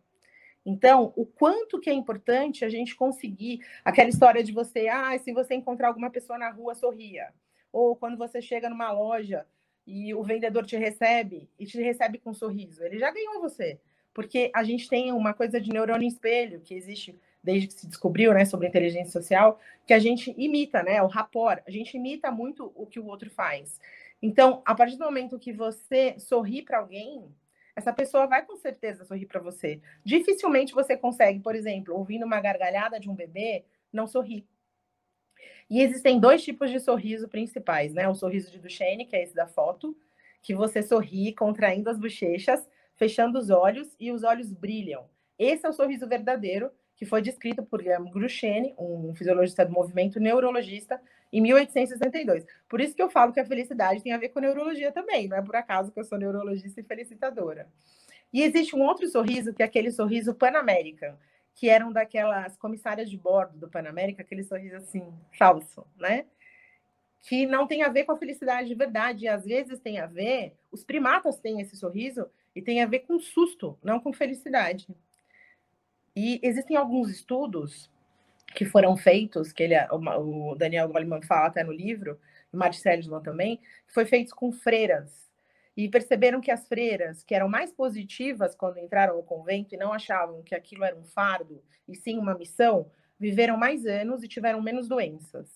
Então, 0.64 1.12
o 1.16 1.24
quanto 1.24 1.80
que 1.80 1.88
é 1.88 1.92
importante 1.92 2.64
a 2.64 2.68
gente 2.68 2.94
conseguir 2.94 3.60
aquela 3.84 4.08
história 4.08 4.44
de 4.44 4.52
você, 4.52 4.88
ah, 4.88 5.18
se 5.18 5.32
você 5.32 5.54
encontrar 5.54 5.88
alguma 5.88 6.10
pessoa 6.10 6.38
na 6.38 6.50
rua, 6.50 6.74
sorria. 6.74 7.32
Ou 7.72 7.96
quando 7.96 8.16
você 8.16 8.42
chega 8.42 8.68
numa 8.68 8.92
loja 8.92 9.46
e 9.86 10.14
o 10.14 10.22
vendedor 10.22 10.66
te 10.66 10.76
recebe 10.76 11.48
e 11.58 11.64
te 11.64 11.80
recebe 11.80 12.18
com 12.18 12.30
um 12.30 12.34
sorriso, 12.34 12.84
ele 12.84 12.98
já 12.98 13.10
ganhou 13.10 13.40
você. 13.40 13.80
Porque 14.12 14.50
a 14.54 14.62
gente 14.62 14.88
tem 14.88 15.12
uma 15.12 15.32
coisa 15.32 15.60
de 15.60 15.72
neurônio 15.72 16.06
espelho 16.06 16.60
que 16.60 16.74
existe 16.74 17.18
desde 17.42 17.68
que 17.68 17.74
se 17.74 17.86
descobriu, 17.86 18.34
né, 18.34 18.44
sobre 18.44 18.68
inteligência 18.68 19.10
social, 19.10 19.58
que 19.86 19.94
a 19.94 19.98
gente 19.98 20.34
imita, 20.36 20.82
né, 20.82 21.02
o 21.02 21.06
rapport, 21.06 21.62
a 21.66 21.70
gente 21.70 21.96
imita 21.96 22.30
muito 22.30 22.70
o 22.74 22.86
que 22.86 23.00
o 23.00 23.06
outro 23.06 23.30
faz. 23.30 23.80
Então, 24.22 24.62
a 24.66 24.74
partir 24.74 24.96
do 24.96 25.04
momento 25.04 25.38
que 25.38 25.52
você 25.52 26.18
sorri 26.18 26.62
para 26.62 26.78
alguém, 26.78 27.34
essa 27.74 27.92
pessoa 27.92 28.26
vai 28.26 28.44
com 28.44 28.56
certeza 28.56 29.04
sorrir 29.04 29.26
para 29.26 29.40
você. 29.40 29.80
Dificilmente 30.04 30.74
você 30.74 30.96
consegue, 30.96 31.40
por 31.40 31.54
exemplo, 31.54 31.96
ouvindo 31.96 32.26
uma 32.26 32.40
gargalhada 32.40 33.00
de 33.00 33.08
um 33.08 33.14
bebê, 33.14 33.64
não 33.92 34.06
sorrir. 34.06 34.46
E 35.68 35.80
existem 35.80 36.18
dois 36.18 36.42
tipos 36.42 36.70
de 36.70 36.80
sorriso 36.80 37.28
principais, 37.28 37.94
né? 37.94 38.08
O 38.08 38.14
sorriso 38.14 38.50
de 38.50 38.58
Duchenne, 38.58 39.06
que 39.06 39.16
é 39.16 39.22
esse 39.22 39.34
da 39.34 39.46
foto, 39.46 39.96
que 40.42 40.54
você 40.54 40.82
sorri 40.82 41.32
contraindo 41.32 41.88
as 41.88 41.98
bochechas, 41.98 42.68
fechando 42.96 43.38
os 43.38 43.50
olhos 43.50 43.94
e 43.98 44.10
os 44.10 44.24
olhos 44.24 44.52
brilham. 44.52 45.08
Esse 45.38 45.64
é 45.64 45.68
o 45.68 45.72
sorriso 45.72 46.06
verdadeiro, 46.06 46.70
que 47.00 47.06
foi 47.06 47.22
descrito 47.22 47.62
por 47.62 47.80
Guilherme 47.80 48.10
Grucheni, 48.10 48.74
um 48.78 49.14
fisiologista 49.14 49.64
do 49.64 49.72
movimento 49.72 50.20
neurologista, 50.20 51.00
em 51.32 51.40
1862. 51.40 52.44
Por 52.68 52.78
isso 52.78 52.94
que 52.94 53.02
eu 53.02 53.08
falo 53.08 53.32
que 53.32 53.40
a 53.40 53.46
felicidade 53.46 54.02
tem 54.02 54.12
a 54.12 54.18
ver 54.18 54.28
com 54.28 54.38
neurologia 54.38 54.92
também, 54.92 55.26
não 55.26 55.38
é 55.38 55.40
por 55.40 55.56
acaso 55.56 55.90
que 55.90 55.98
eu 55.98 56.04
sou 56.04 56.18
neurologista 56.18 56.78
e 56.78 56.84
felicitadora. 56.84 57.66
E 58.30 58.42
existe 58.42 58.76
um 58.76 58.82
outro 58.82 59.08
sorriso, 59.08 59.54
que 59.54 59.62
é 59.62 59.64
aquele 59.64 59.90
sorriso 59.90 60.34
Pan-American, 60.34 61.14
que 61.54 61.70
eram 61.70 61.90
daquelas 61.90 62.54
comissárias 62.58 63.08
de 63.08 63.16
bordo 63.16 63.56
do 63.56 63.70
Pan-América, 63.70 64.20
aquele 64.20 64.44
sorriso 64.44 64.76
assim, 64.76 65.02
falso, 65.38 65.86
né? 65.96 66.26
Que 67.22 67.46
não 67.46 67.66
tem 67.66 67.82
a 67.82 67.88
ver 67.88 68.04
com 68.04 68.12
a 68.12 68.18
felicidade 68.18 68.68
de 68.68 68.74
verdade, 68.74 69.24
e 69.24 69.28
às 69.28 69.46
vezes 69.46 69.80
tem 69.80 69.98
a 69.98 70.06
ver, 70.06 70.54
os 70.70 70.84
primatas 70.84 71.38
têm 71.38 71.62
esse 71.62 71.76
sorriso, 71.76 72.26
e 72.54 72.60
tem 72.60 72.82
a 72.82 72.86
ver 72.86 73.00
com 73.00 73.18
susto, 73.18 73.78
não 73.82 73.98
com 73.98 74.12
felicidade. 74.12 74.86
E 76.14 76.40
existem 76.42 76.76
alguns 76.76 77.10
estudos 77.10 77.90
que 78.54 78.64
foram 78.64 78.96
feitos, 78.96 79.52
que 79.52 79.62
ele, 79.62 79.74
o 79.90 80.54
Daniel 80.56 80.88
Goleman 80.88 81.22
fala 81.22 81.46
até 81.46 81.62
no 81.62 81.72
livro, 81.72 82.18
e 82.52 82.56
Marcelo 82.56 83.20
também, 83.20 83.58
que 83.86 83.94
foi 83.94 84.04
feitos 84.04 84.32
com 84.32 84.50
freiras. 84.50 85.30
E 85.76 85.88
perceberam 85.88 86.40
que 86.40 86.50
as 86.50 86.66
freiras, 86.66 87.22
que 87.22 87.34
eram 87.34 87.48
mais 87.48 87.72
positivas 87.72 88.56
quando 88.56 88.78
entraram 88.78 89.16
no 89.16 89.22
convento 89.22 89.74
e 89.74 89.78
não 89.78 89.92
achavam 89.92 90.42
que 90.42 90.54
aquilo 90.54 90.84
era 90.84 90.96
um 90.96 91.04
fardo, 91.04 91.62
e 91.86 91.94
sim 91.94 92.18
uma 92.18 92.36
missão, 92.36 92.90
viveram 93.18 93.56
mais 93.56 93.86
anos 93.86 94.22
e 94.22 94.28
tiveram 94.28 94.60
menos 94.60 94.88
doenças. 94.88 95.48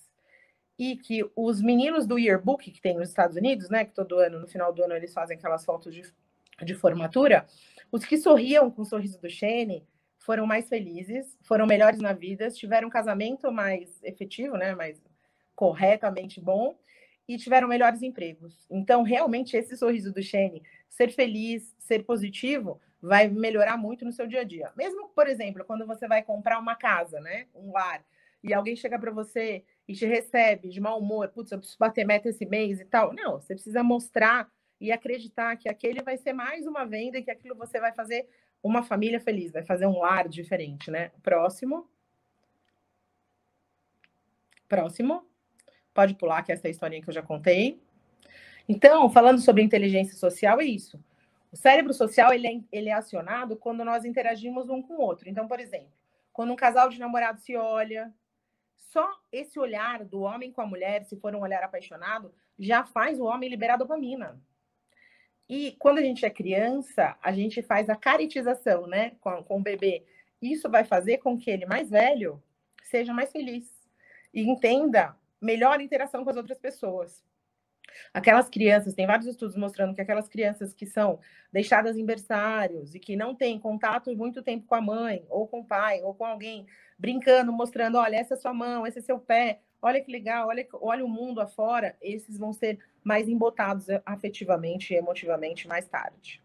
E 0.79 0.97
que 0.97 1.29
os 1.37 1.61
meninos 1.61 2.07
do 2.07 2.19
yearbook 2.19 2.71
que 2.71 2.81
tem 2.81 2.95
nos 2.95 3.09
Estados 3.09 3.37
Unidos, 3.37 3.69
né, 3.71 3.85
que 3.85 3.93
todo 3.93 4.19
ano, 4.19 4.41
no 4.41 4.47
final 4.47 4.73
do 4.73 4.83
ano, 4.83 4.95
eles 4.95 5.13
fazem 5.13 5.37
aquelas 5.37 5.65
fotos 5.65 5.95
de, 5.95 6.03
de 6.63 6.75
formatura, 6.75 7.47
os 7.91 8.05
que 8.05 8.17
sorriam 8.17 8.71
com 8.71 8.83
o 8.83 8.85
sorriso 8.85 9.21
do 9.21 9.29
Shane 9.29 9.87
foram 10.25 10.47
mais 10.47 10.69
felizes, 10.69 11.37
foram 11.43 11.66
melhores 11.66 12.00
na 12.00 12.14
vida, 12.14 12.50
tiveram 12.50 12.88
um 12.88 12.90
casamento 12.90 13.52
mais 13.52 14.02
efetivo, 14.02 14.57
né, 14.57 14.75
mais 14.75 15.00
corretamente 15.54 16.40
bom, 16.40 16.78
e 17.28 17.37
tiveram 17.37 17.69
melhores 17.69 18.02
empregos. 18.02 18.66
Então, 18.71 19.02
realmente, 19.02 19.57
esse 19.57 19.76
sorriso 19.76 20.12
do 20.12 20.23
Shane, 20.23 20.62
ser 20.88 21.11
feliz, 21.12 21.75
ser 21.78 22.04
positivo, 22.04 22.81
vai 23.02 23.28
melhorar 23.28 23.76
muito 23.76 24.04
no 24.04 24.12
seu 24.12 24.26
dia 24.26 24.40
a 24.40 24.45
dia. 24.45 24.73
Mesmo, 24.75 25.11
por 25.11 25.28
exemplo, 25.28 25.64
quando 25.64 25.87
você 25.87 26.09
vai 26.09 26.23
comprar 26.23 26.59
uma 26.59 26.75
casa, 26.75 27.21
né, 27.21 27.47
um 27.54 27.71
lar, 27.71 28.02
e 28.43 28.52
alguém 28.52 28.76
chega 28.76 28.99
para 28.99 29.11
você 29.11 29.62
e 29.87 29.95
te 29.95 30.07
recebe 30.07 30.69
de 30.69 30.81
mau 30.81 30.99
humor, 30.99 31.28
putz, 31.28 31.52
eu 31.52 31.59
preciso 31.59 31.78
bater 31.78 32.07
meta 32.07 32.31
esse 32.31 32.47
mês 32.47 32.81
e 32.81 32.85
tal. 32.85 33.12
Não, 33.12 33.40
você 33.40 33.54
precisa 33.54 33.83
mostrar 33.83 34.50
e 34.81 34.90
acreditar 34.90 35.57
que 35.57 35.69
aquele 35.69 36.02
vai 36.02 36.16
ser 36.16 36.33
mais 36.33 36.66
uma 36.66 36.85
venda 36.85 37.19
e 37.19 37.23
que 37.23 37.31
aquilo 37.31 37.54
você 37.54 37.81
vai 37.81 37.93
fazer 37.93 38.28
uma 38.64 38.83
família 38.83 39.21
feliz, 39.21 39.52
vai 39.52 39.62
fazer 39.62 39.87
um 39.87 39.99
lar 39.99 40.26
diferente, 40.26 40.90
né? 40.90 41.11
Próximo. 41.23 41.87
Próximo. 44.66 45.23
Pode 45.92 46.14
pular, 46.14 46.42
que 46.42 46.50
essa 46.50 46.66
é 46.66 46.71
historinha 46.71 47.02
que 47.02 47.09
eu 47.11 47.14
já 47.14 47.23
contei. 47.23 47.78
Então, 48.66 49.11
falando 49.11 49.38
sobre 49.38 49.62
inteligência 49.62 50.16
social, 50.16 50.59
é 50.62 50.64
isso. 50.64 50.99
O 51.52 51.56
cérebro 51.56 51.92
social 51.92 52.33
ele 52.33 52.49
é, 52.49 52.61
ele 52.73 52.88
é 52.88 52.94
acionado 52.94 53.54
quando 53.54 53.85
nós 53.85 54.06
interagimos 54.06 54.71
um 54.71 54.80
com 54.80 54.94
o 54.94 55.00
outro. 55.00 55.28
Então, 55.28 55.47
por 55.47 55.61
exemplo, 55.61 55.92
quando 56.33 56.50
um 56.50 56.56
casal 56.56 56.88
de 56.88 56.99
namorados 56.99 57.44
se 57.44 57.54
olha, 57.54 58.12
só 58.75 59.06
esse 59.30 59.59
olhar 59.59 60.04
do 60.04 60.23
homem 60.23 60.50
com 60.50 60.62
a 60.62 60.66
mulher, 60.66 61.04
se 61.04 61.16
for 61.16 61.35
um 61.35 61.42
olhar 61.42 61.62
apaixonado, 61.62 62.35
já 62.59 62.83
faz 62.83 63.21
o 63.21 63.25
homem 63.25 63.50
liberar 63.50 63.76
dopamina. 63.76 64.40
E 65.49 65.73
quando 65.79 65.99
a 65.99 66.03
gente 66.03 66.25
é 66.25 66.31
criança, 66.31 67.17
a 67.23 67.33
gente 67.33 67.63
faz 67.63 67.89
a 67.91 67.97
caritização, 67.97 68.87
né, 68.87 69.13
com, 69.21 69.43
com 69.45 69.59
o 69.59 69.63
bebê. 69.63 70.05
Isso 70.41 70.71
vai 70.71 70.85
fazer 70.85 71.19
com 71.19 71.39
que 71.39 71.51
ele, 71.51 71.67
mais 71.67 71.91
velho, 71.91 72.43
seja 72.83 73.13
mais 73.13 73.31
feliz 73.31 73.71
e 74.33 74.43
entenda 74.43 75.17
melhor 75.41 75.79
a 75.79 75.83
interação 75.83 76.25
com 76.25 76.31
as 76.31 76.37
outras 76.37 76.59
pessoas. 76.59 77.23
Aquelas 78.13 78.49
crianças, 78.49 78.95
tem 78.95 79.07
vários 79.07 79.27
estudos 79.27 79.57
mostrando 79.57 79.95
que 79.95 80.01
aquelas 80.01 80.29
crianças 80.29 80.73
que 80.73 80.87
são 80.87 81.21
deixadas 81.53 81.97
em 81.97 82.05
berçários 82.05 82.95
e 82.95 82.99
que 82.99 83.15
não 83.15 83.35
têm 83.35 83.59
contato 83.59 84.15
muito 84.17 84.43
tempo 84.43 84.67
com 84.67 84.75
a 84.75 84.81
mãe, 84.81 85.25
ou 85.29 85.47
com 85.47 85.61
o 85.61 85.65
pai, 85.65 86.03
ou 86.03 86.15
com 86.15 86.25
alguém, 86.25 86.67
brincando, 86.99 87.53
mostrando: 87.53 87.99
olha, 87.99 88.17
essa 88.17 88.35
é 88.35 88.37
sua 88.37 88.55
mão, 88.55 88.87
esse 88.87 88.99
é 88.99 89.03
seu 89.03 89.19
pé, 89.19 89.61
olha 89.81 90.01
que 90.01 90.11
legal, 90.11 90.49
olha, 90.49 90.67
olha 90.75 91.05
o 91.05 91.09
mundo 91.09 91.41
afora, 91.41 91.97
esses 92.01 92.39
vão 92.39 92.53
ser 92.53 92.79
mais 93.05 93.29
embotados 93.29 93.87
afetivamente 94.05 94.93
e 94.93 94.97
emotivamente 94.97 95.69
mais 95.69 95.87
tarde. 95.87 96.43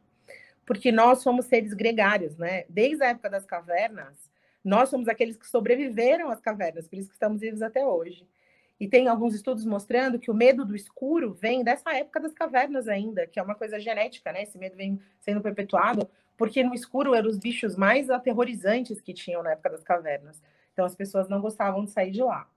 Porque 0.66 0.92
nós 0.92 1.20
somos 1.20 1.46
seres 1.46 1.74
gregários, 1.74 2.38
né? 2.38 2.66
Desde 2.70 3.04
a 3.04 3.08
época 3.08 3.30
das 3.30 3.46
cavernas, 3.46 4.30
nós 4.63 4.89
somos 4.89 5.08
aqueles 5.08 5.38
que 5.38 5.48
sobreviveram 5.48 6.30
às 6.30 6.39
cavernas, 6.39 6.88
por 6.88 7.00
isso 7.00 7.08
que 7.08 7.16
estamos 7.16 7.42
vivos 7.42 7.62
até 7.62 7.84
hoje. 7.84 8.28
E 8.80 8.88
tem 8.88 9.08
alguns 9.08 9.34
estudos 9.34 9.66
mostrando 9.66 10.20
que 10.20 10.30
o 10.32 10.34
medo 10.34 10.63
do 10.63 10.75
escuro 10.75 11.34
vem 11.34 11.63
dessa 11.63 11.94
época 11.96 12.20
das 12.20 12.34
cavernas 12.34 12.88
ainda, 12.88 13.25
que 13.25 13.39
é 13.39 13.44
uma 13.44 13.56
coisa 13.56 13.80
genética, 13.80 14.32
né? 14.32 14.44
Esse 14.44 14.58
medo 14.58 14.75
vem 14.75 15.01
sendo 15.20 15.42
perpetuado, 15.42 16.10
porque 16.38 16.63
no 16.63 16.74
escuro 16.74 17.13
eram 17.13 17.30
os 17.30 17.38
bichos 17.38 17.75
mais 17.75 18.10
aterrorizantes 18.10 19.01
que 19.01 19.13
tinham 19.13 19.44
na 19.44 19.51
época 19.51 19.72
das 19.72 19.84
cavernas. 19.84 20.42
Então 20.72 20.86
as 20.86 20.96
pessoas 20.96 21.28
não 21.28 21.42
gostavam 21.42 21.84
de 21.84 21.92
sair 21.92 22.12
de 22.12 22.22
lá. 22.22 22.50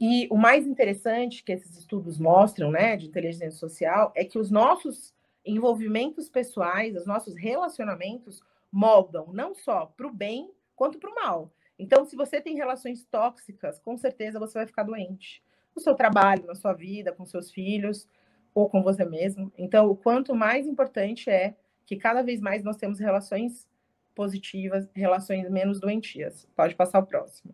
E 0.00 0.26
o 0.30 0.36
mais 0.36 0.66
interessante 0.66 1.44
que 1.44 1.52
esses 1.52 1.76
estudos 1.76 2.18
mostram, 2.18 2.70
né, 2.70 2.96
de 2.96 3.06
inteligência 3.06 3.50
social, 3.50 4.10
é 4.16 4.24
que 4.24 4.38
os 4.38 4.50
nossos 4.50 5.14
envolvimentos 5.44 6.30
pessoais, 6.30 6.96
os 6.96 7.06
nossos 7.06 7.36
relacionamentos 7.36 8.42
moldam 8.72 9.30
não 9.32 9.54
só 9.54 9.86
para 9.86 10.06
o 10.06 10.12
bem 10.12 10.50
quanto 10.74 10.98
para 10.98 11.10
o 11.10 11.14
mal. 11.14 11.52
Então, 11.78 12.04
se 12.06 12.16
você 12.16 12.40
tem 12.40 12.56
relações 12.56 13.04
tóxicas, 13.04 13.78
com 13.78 13.96
certeza 13.98 14.38
você 14.38 14.54
vai 14.54 14.66
ficar 14.66 14.84
doente. 14.84 15.42
No 15.76 15.82
seu 15.82 15.94
trabalho, 15.94 16.46
na 16.46 16.54
sua 16.54 16.72
vida, 16.72 17.12
com 17.12 17.26
seus 17.26 17.50
filhos 17.50 18.08
ou 18.54 18.70
com 18.70 18.82
você 18.82 19.04
mesmo. 19.04 19.52
Então, 19.56 19.90
o 19.90 19.96
quanto 19.96 20.34
mais 20.34 20.66
importante 20.66 21.28
é 21.28 21.54
que 21.84 21.96
cada 21.96 22.22
vez 22.22 22.40
mais 22.40 22.62
nós 22.62 22.76
temos 22.76 22.98
relações 22.98 23.68
positivas, 24.14 24.88
relações 24.94 25.48
menos 25.50 25.78
doentias. 25.78 26.48
Pode 26.56 26.74
passar 26.74 27.00
o 27.00 27.06
próximo. 27.06 27.52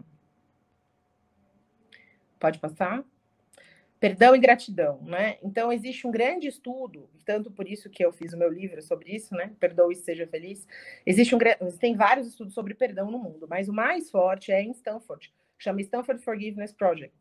Pode 2.38 2.58
passar? 2.58 3.04
Perdão 3.98 4.36
e 4.36 4.38
gratidão, 4.38 5.00
né? 5.02 5.38
Então, 5.42 5.72
existe 5.72 6.06
um 6.06 6.10
grande 6.10 6.46
estudo, 6.46 7.08
tanto 7.24 7.50
por 7.50 7.66
isso 7.66 7.88
que 7.88 8.04
eu 8.04 8.12
fiz 8.12 8.34
o 8.34 8.38
meu 8.38 8.52
livro 8.52 8.82
sobre 8.82 9.14
isso, 9.14 9.34
né? 9.34 9.52
Perdoe 9.58 9.94
e 9.94 9.96
seja 9.96 10.26
feliz. 10.26 10.66
Existe 11.06 11.34
um, 11.34 11.38
tem 11.78 11.96
vários 11.96 12.26
estudos 12.26 12.52
sobre 12.52 12.74
perdão 12.74 13.10
no 13.10 13.18
mundo, 13.18 13.46
mas 13.48 13.68
o 13.68 13.72
mais 13.72 14.10
forte 14.10 14.52
é 14.52 14.62
em 14.62 14.70
Stanford, 14.72 15.32
chama 15.58 15.80
Stanford 15.80 16.22
Forgiveness 16.22 16.72
Project, 16.72 17.16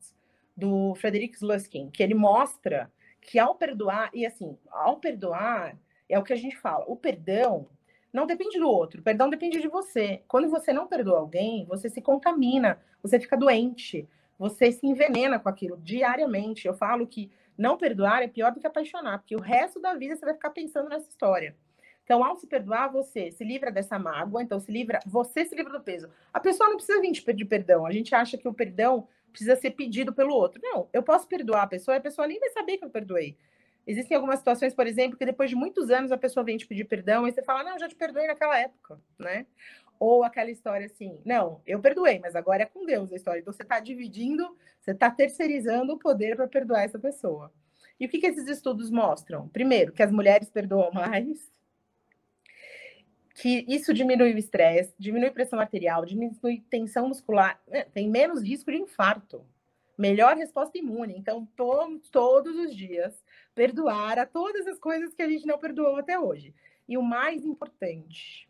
do 0.56 0.94
Frederick 0.96 1.36
Sluskin, 1.36 1.90
que 1.90 2.04
ele 2.04 2.14
mostra 2.14 2.92
que 3.22 3.40
ao 3.40 3.56
perdoar, 3.56 4.12
e 4.14 4.26
assim, 4.26 4.58
ao 4.70 4.98
perdoar, 4.98 5.78
é 6.10 6.20
o 6.20 6.24
que 6.24 6.34
a 6.34 6.38
gente 6.38 6.58
fala, 6.58 6.86
o 6.88 6.96
perdão 6.96 7.68
não 8.12 8.28
depende 8.28 8.60
do 8.60 8.70
outro, 8.70 9.02
o 9.02 9.04
perdão 9.04 9.30
depende 9.30 9.60
de 9.60 9.68
você. 9.68 10.22
Quando 10.28 10.50
você 10.50 10.72
não 10.72 10.88
perdoa 10.88 11.20
alguém, 11.20 11.66
você 11.66 11.90
se 11.90 12.02
contamina, 12.02 12.80
você 13.02 13.20
fica 13.20 13.36
doente, 13.36 14.08
você 14.38 14.72
se 14.72 14.86
envenena 14.86 15.40
com 15.40 15.50
aquilo 15.50 15.78
diariamente. 15.78 16.68
Eu 16.68 16.74
falo 16.74 17.08
que 17.08 17.32
não 17.58 17.78
perdoar 17.78 18.22
é 18.22 18.28
pior 18.28 18.52
do 18.52 18.60
que 18.60 18.68
apaixonar, 18.68 19.20
porque 19.20 19.36
o 19.36 19.42
resto 19.42 19.80
da 19.80 19.94
vida 19.94 20.16
você 20.16 20.26
vai 20.26 20.34
ficar 20.34 20.50
pensando 20.50 20.90
nessa 20.90 21.10
história. 21.10 21.56
Então, 22.04 22.24
ao 22.24 22.36
se 22.36 22.46
perdoar, 22.46 22.92
você 22.92 23.32
se 23.32 23.44
livra 23.44 23.72
dessa 23.72 23.98
mágoa, 23.98 24.44
então 24.44 24.60
se 24.60 24.72
livra, 24.72 25.00
você 25.08 25.44
se 25.44 25.56
livra 25.56 25.74
do 25.74 25.82
peso. 25.82 26.08
A 26.32 26.40
pessoa 26.40 26.70
não 26.70 26.78
precisa 26.78 27.02
vir 27.02 27.12
te 27.12 27.22
pedir 27.22 27.46
perdão. 27.46 27.86
A 27.86 27.92
gente 27.92 28.14
acha 28.14 28.38
que 28.38 28.48
o 28.48 28.54
perdão 28.54 29.08
precisa 29.32 29.56
ser 29.56 29.72
pedido 29.72 30.14
pelo 30.14 30.34
outro. 30.34 30.62
Não, 30.64 30.88
eu 30.94 31.02
posso 31.02 31.28
perdoar 31.28 31.64
a 31.64 31.68
pessoa 31.68 31.96
e 31.96 31.98
a 31.98 32.02
pessoa 32.02 32.28
nem 32.28 32.40
vai 32.40 32.50
saber 32.50 32.78
que 32.78 32.86
eu 32.86 32.90
perdoei. 32.92 33.36
Existem 33.88 34.16
algumas 34.16 34.40
situações, 34.40 34.74
por 34.74 34.88
exemplo, 34.88 35.18
que 35.18 35.26
depois 35.26 35.50
de 35.50 35.56
muitos 35.56 35.90
anos 35.90 36.12
a 36.12 36.18
pessoa 36.18 36.44
vem 36.44 36.58
te 36.58 36.66
pedir 36.66 36.86
perdão 36.86 37.28
e 37.28 37.32
você 37.32 37.44
fala, 37.44 37.64
não, 37.64 37.78
já 37.78 37.88
te 37.88 37.96
perdoei 37.96 38.28
naquela 38.28 38.58
época, 38.58 39.00
né? 39.18 39.46
Ou 40.00 40.24
aquela 40.24 40.52
história 40.52 40.86
assim, 40.86 41.20
não, 41.26 41.62
eu 41.66 41.80
perdoei, 41.80 42.20
mas 42.20 42.36
agora 42.36 42.64
é 42.64 42.66
com 42.66 42.86
Deus 42.86 43.12
a 43.12 43.16
história. 43.16 43.40
Então 43.40 43.54
você 43.54 43.64
está 43.64 43.80
dividindo, 43.80 44.56
você 44.82 44.92
está 44.92 45.10
terceirizando 45.10 45.94
o 45.94 46.00
poder 46.00 46.36
para 46.36 46.48
perdoar 46.48 46.84
essa 46.84 47.00
pessoa. 47.00 47.52
E 48.00 48.06
o 48.06 48.10
que, 48.10 48.20
que 48.20 48.28
esses 48.28 48.48
estudos 48.48 48.90
mostram? 48.92 49.48
Primeiro, 49.48 49.94
que 49.94 50.04
as 50.04 50.12
mulheres 50.12 50.50
perdoam 50.50 50.92
mais, 50.92 51.52
que 53.36 53.66
isso 53.68 53.94
diminui 53.94 54.34
o 54.34 54.38
estresse, 54.38 54.94
diminui 54.98 55.32
pressão 55.32 55.60
arterial, 55.60 56.06
diminui 56.06 56.64
tensão 56.70 57.10
muscular, 57.10 57.62
né? 57.68 57.84
tem 57.94 58.10
menos 58.10 58.42
risco 58.42 58.72
de 58.72 58.78
infarto, 58.78 59.46
melhor 59.98 60.38
resposta 60.38 60.78
imune. 60.78 61.16
Então, 61.18 61.46
to 61.56 62.00
todos 62.12 62.56
os 62.56 62.76
dias, 62.76 63.24
perdoar 63.54 64.20
a 64.20 64.26
todas 64.26 64.68
as 64.68 64.80
coisas 64.80 65.14
que 65.14 65.22
a 65.22 65.30
gente 65.30 65.46
não 65.46 65.58
perdoou 65.58 65.98
até 65.98 66.20
hoje. 66.20 66.54
E 66.88 66.98
o 66.98 67.02
mais 67.02 67.44
importante, 67.46 68.48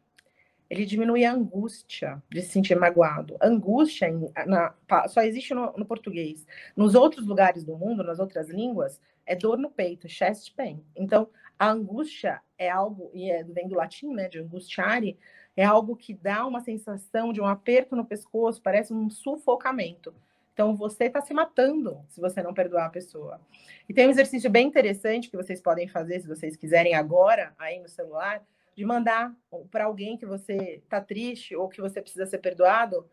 ele 0.69 0.85
diminui 0.85 1.23
a 1.23 1.33
angústia 1.33 2.21
de 2.29 2.41
se 2.41 2.49
sentir 2.49 2.75
magoado. 2.75 3.37
Angústia 3.41 4.07
na, 4.45 4.73
só 5.07 5.21
existe 5.21 5.53
no, 5.53 5.71
no, 5.77 5.85
português. 5.85 6.45
Nos 6.75 6.95
outros 6.95 7.25
lugares 7.25 7.63
do 7.63 7.77
mundo, 7.77 8.03
nas 8.03 8.19
outras 8.19 8.49
línguas, 8.49 8.99
é 9.25 9.35
dor 9.35 9.57
no 9.57 9.69
peito, 9.69 10.09
chest 10.09 10.53
pain. 10.55 10.83
Então, 10.95 11.29
a 11.57 11.69
angústia 11.69 12.41
é 12.57 12.69
algo, 12.69 13.09
e 13.13 13.29
é, 13.29 13.43
vem 13.43 13.67
do 13.67 13.75
latim, 13.75 14.13
né, 14.13 14.27
de 14.27 14.39
angustiare, 14.39 15.17
é 15.55 15.63
algo 15.63 15.95
que 15.95 16.13
dá 16.13 16.45
uma 16.45 16.59
sensação 16.59 17.31
de 17.31 17.39
um 17.39 17.45
aperto 17.45 17.95
no 17.95 18.05
pescoço, 18.05 18.61
parece 18.61 18.93
um 18.93 19.09
sufocamento. 19.09 20.13
Então, 20.53 20.75
você 20.75 21.05
está 21.05 21.21
se 21.21 21.33
matando 21.33 21.99
se 22.07 22.19
você 22.19 22.41
não 22.41 22.53
perdoar 22.53 22.85
a 22.85 22.89
pessoa. 22.89 23.41
E 23.87 23.93
tem 23.93 24.07
um 24.07 24.09
exercício 24.09 24.49
bem 24.49 24.67
interessante 24.67 25.29
que 25.29 25.37
vocês 25.37 25.61
podem 25.61 25.87
fazer, 25.87 26.21
se 26.21 26.27
vocês 26.27 26.55
quiserem 26.55 26.95
agora, 26.95 27.53
aí 27.57 27.79
no 27.79 27.89
celular, 27.89 28.41
de 28.75 28.85
mandar 28.85 29.33
para 29.71 29.85
alguém 29.85 30.17
que 30.17 30.25
você 30.25 30.81
está 30.83 30.99
triste 30.99 31.55
ou 31.55 31.69
que 31.69 31.81
você 31.81 32.01
precisa 32.01 32.25
ser 32.25 32.39
perdoado, 32.39 33.09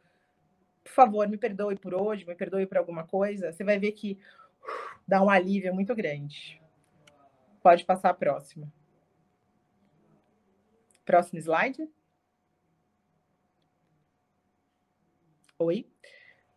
por 0.83 0.93
favor, 0.93 1.29
me 1.29 1.39
perdoe 1.39 1.77
por 1.77 1.95
hoje, 1.95 2.27
me 2.27 2.35
perdoe 2.35 2.67
por 2.67 2.77
alguma 2.77 3.07
coisa, 3.07 3.53
você 3.53 3.63
vai 3.63 3.79
ver 3.79 3.93
que 3.93 4.19
uh, 4.61 5.01
dá 5.07 5.23
um 5.23 5.31
alívio 5.31 5.73
muito 5.73 5.95
grande. 5.95 6.61
Pode 7.63 7.85
passar 7.85 8.11
a 8.11 8.15
próxima. 8.15 8.73
Próximo 11.05 11.39
slide. 11.39 11.89
Oi. 15.59 15.87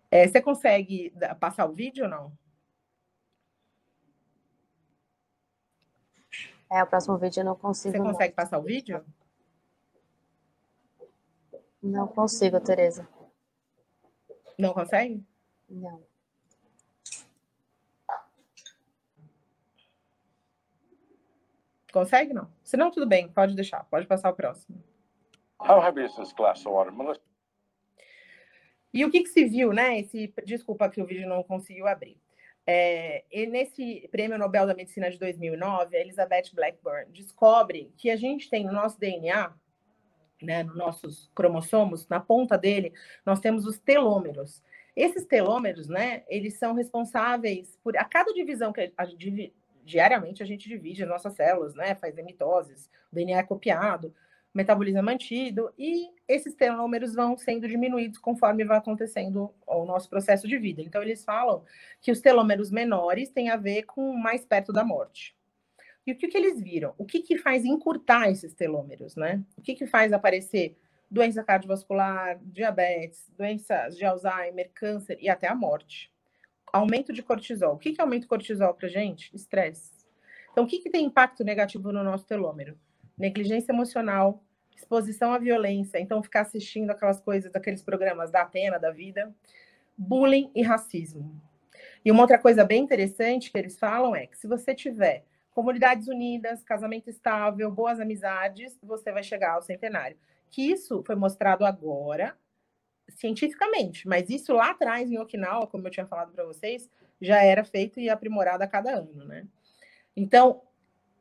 É, 0.09 0.27
você 0.27 0.41
consegue 0.41 1.13
passar 1.39 1.67
o 1.67 1.73
vídeo 1.73 2.05
ou 2.05 2.09
não? 2.09 2.44
É, 6.71 6.83
o 6.83 6.87
próximo 6.87 7.17
vídeo 7.17 7.41
eu 7.41 7.45
não 7.45 7.55
consigo. 7.55 7.95
Você 7.95 8.03
consegue 8.03 8.17
mais. 8.17 8.35
passar 8.35 8.59
o 8.59 8.63
vídeo? 8.63 9.05
Não 11.81 12.07
consigo, 12.07 12.59
Tereza. 12.59 13.07
Não 14.57 14.73
consegue? 14.73 15.23
Não. 15.69 16.01
Consegue, 21.93 22.33
não? 22.33 22.51
Se 22.63 22.75
não, 22.75 22.91
tudo 22.91 23.07
bem, 23.07 23.31
pode 23.31 23.55
deixar. 23.55 23.85
Pode 23.85 24.07
passar 24.07 24.29
o 24.29 24.35
próximo. 24.35 24.83
How 25.59 25.81
heavy 25.81 26.03
is 26.03 26.15
this 26.15 26.33
glass 26.33 26.65
of 26.65 26.69
water, 26.69 26.91
Melissa? 26.91 27.21
E 28.93 29.05
o 29.05 29.11
que, 29.11 29.23
que 29.23 29.29
se 29.29 29.45
viu, 29.45 29.71
né? 29.71 29.99
Esse, 29.99 30.33
desculpa 30.45 30.89
que 30.89 31.01
o 31.01 31.05
vídeo 31.05 31.27
não 31.27 31.43
conseguiu 31.43 31.87
abrir. 31.87 32.19
É, 32.67 33.23
e 33.31 33.45
nesse 33.45 34.07
Prêmio 34.11 34.39
Nobel 34.39 34.65
da 34.65 34.73
Medicina 34.73 35.09
de 35.09 35.19
2009, 35.19 35.95
a 35.95 36.01
Elizabeth 36.01 36.51
Blackburn 36.53 37.11
descobre 37.11 37.93
que 37.97 38.09
a 38.09 38.15
gente 38.15 38.49
tem 38.49 38.65
no 38.65 38.73
nosso 38.73 38.99
DNA, 38.99 39.53
né, 40.41 40.63
nos 40.63 40.75
nossos 40.75 41.31
cromossomos, 41.35 42.07
na 42.07 42.19
ponta 42.19 42.57
dele, 42.57 42.91
nós 43.25 43.39
temos 43.39 43.65
os 43.65 43.77
telômeros. 43.77 44.63
Esses 44.95 45.25
telômeros, 45.25 45.87
né, 45.87 46.23
eles 46.27 46.55
são 46.55 46.73
responsáveis 46.73 47.77
por 47.83 47.95
a 47.97 48.03
cada 48.03 48.33
divisão 48.33 48.73
que 48.73 48.91
a, 48.97 49.05
diariamente 49.83 50.41
a 50.41 50.45
gente 50.45 50.67
divide 50.67 51.03
as 51.03 51.09
nossas 51.09 51.33
células, 51.33 51.75
né, 51.75 51.93
faz 51.93 52.15
mitoses, 52.15 52.89
o 53.11 53.15
DNA 53.15 53.39
é 53.39 53.43
copiado, 53.43 54.13
metabolismo 54.55 54.99
é 54.99 55.01
mantido 55.01 55.71
e 55.77 56.07
esses 56.27 56.55
telômeros 56.55 57.13
vão 57.13 57.37
sendo 57.37 57.67
diminuídos 57.67 58.17
conforme 58.17 58.63
vai 58.63 58.77
acontecendo 58.77 59.53
o 59.67 59.85
nosso 59.85 60.09
processo 60.09 60.47
de 60.47 60.57
vida. 60.57 60.81
Então, 60.81 61.01
eles 61.01 61.25
falam 61.25 61.63
que 62.01 62.11
os 62.11 62.21
telômeros 62.21 62.71
menores 62.71 63.29
têm 63.29 63.49
a 63.49 63.57
ver 63.57 63.83
com 63.83 64.13
mais 64.13 64.45
perto 64.45 64.71
da 64.71 64.83
morte. 64.83 65.35
E 66.07 66.13
o 66.13 66.15
que, 66.15 66.27
que 66.27 66.37
eles 66.37 66.61
viram? 66.61 66.93
O 66.97 67.05
que, 67.05 67.19
que 67.19 67.37
faz 67.37 67.65
encurtar 67.65 68.29
esses 68.29 68.53
telômeros, 68.53 69.15
né? 69.15 69.43
O 69.57 69.61
que, 69.61 69.75
que 69.75 69.85
faz 69.85 70.13
aparecer 70.13 70.77
doença 71.11 71.43
cardiovascular, 71.43 72.39
diabetes, 72.41 73.29
doenças 73.37 73.97
de 73.97 74.05
Alzheimer, 74.05 74.71
câncer 74.73 75.17
e 75.19 75.27
até 75.27 75.47
a 75.47 75.55
morte? 75.55 76.11
Aumento 76.71 77.11
de 77.11 77.21
cortisol. 77.21 77.73
O 77.73 77.77
que, 77.77 77.93
que 77.93 78.01
aumenta 78.01 78.25
o 78.25 78.29
cortisol 78.29 78.73
para 78.73 78.87
gente? 78.87 79.35
Estresse. 79.35 79.91
Então, 80.51 80.63
o 80.63 80.67
que, 80.67 80.79
que 80.79 80.89
tem 80.89 81.05
impacto 81.05 81.43
negativo 81.43 81.91
no 81.91 82.03
nosso 82.03 82.25
telômero? 82.25 82.77
negligência 83.17 83.71
emocional, 83.71 84.43
exposição 84.75 85.33
à 85.33 85.37
violência, 85.37 85.99
então 85.99 86.21
ficar 86.21 86.41
assistindo 86.41 86.91
aquelas 86.91 87.19
coisas, 87.19 87.51
daqueles 87.51 87.81
programas 87.81 88.31
da 88.31 88.41
Atena, 88.41 88.77
da 88.77 88.91
vida, 88.91 89.33
bullying 89.97 90.51
e 90.53 90.61
racismo. 90.61 91.39
E 92.03 92.11
uma 92.11 92.21
outra 92.21 92.37
coisa 92.37 92.63
bem 92.63 92.83
interessante 92.83 93.51
que 93.51 93.57
eles 93.57 93.79
falam 93.79 94.15
é 94.15 94.27
que 94.27 94.37
se 94.37 94.47
você 94.47 94.75
tiver 94.75 95.25
comunidades 95.51 96.07
unidas, 96.07 96.63
casamento 96.63 97.09
estável, 97.09 97.71
boas 97.71 97.99
amizades, 97.99 98.77
você 98.83 99.11
vai 99.11 99.23
chegar 99.23 99.53
ao 99.53 99.61
centenário. 99.61 100.17
Que 100.51 100.61
isso 100.69 101.01
foi 101.03 101.15
mostrado 101.15 101.65
agora, 101.65 102.37
cientificamente, 103.09 104.07
mas 104.07 104.29
isso 104.29 104.53
lá 104.53 104.71
atrás 104.71 105.09
em 105.09 105.17
Okinawa, 105.17 105.67
como 105.67 105.87
eu 105.87 105.91
tinha 105.91 106.05
falado 106.05 106.31
para 106.31 106.43
vocês, 106.43 106.89
já 107.21 107.41
era 107.43 107.63
feito 107.63 107.99
e 107.99 108.09
aprimorado 108.09 108.63
a 108.63 108.67
cada 108.67 108.91
ano, 108.91 109.25
né? 109.25 109.47
Então, 110.15 110.61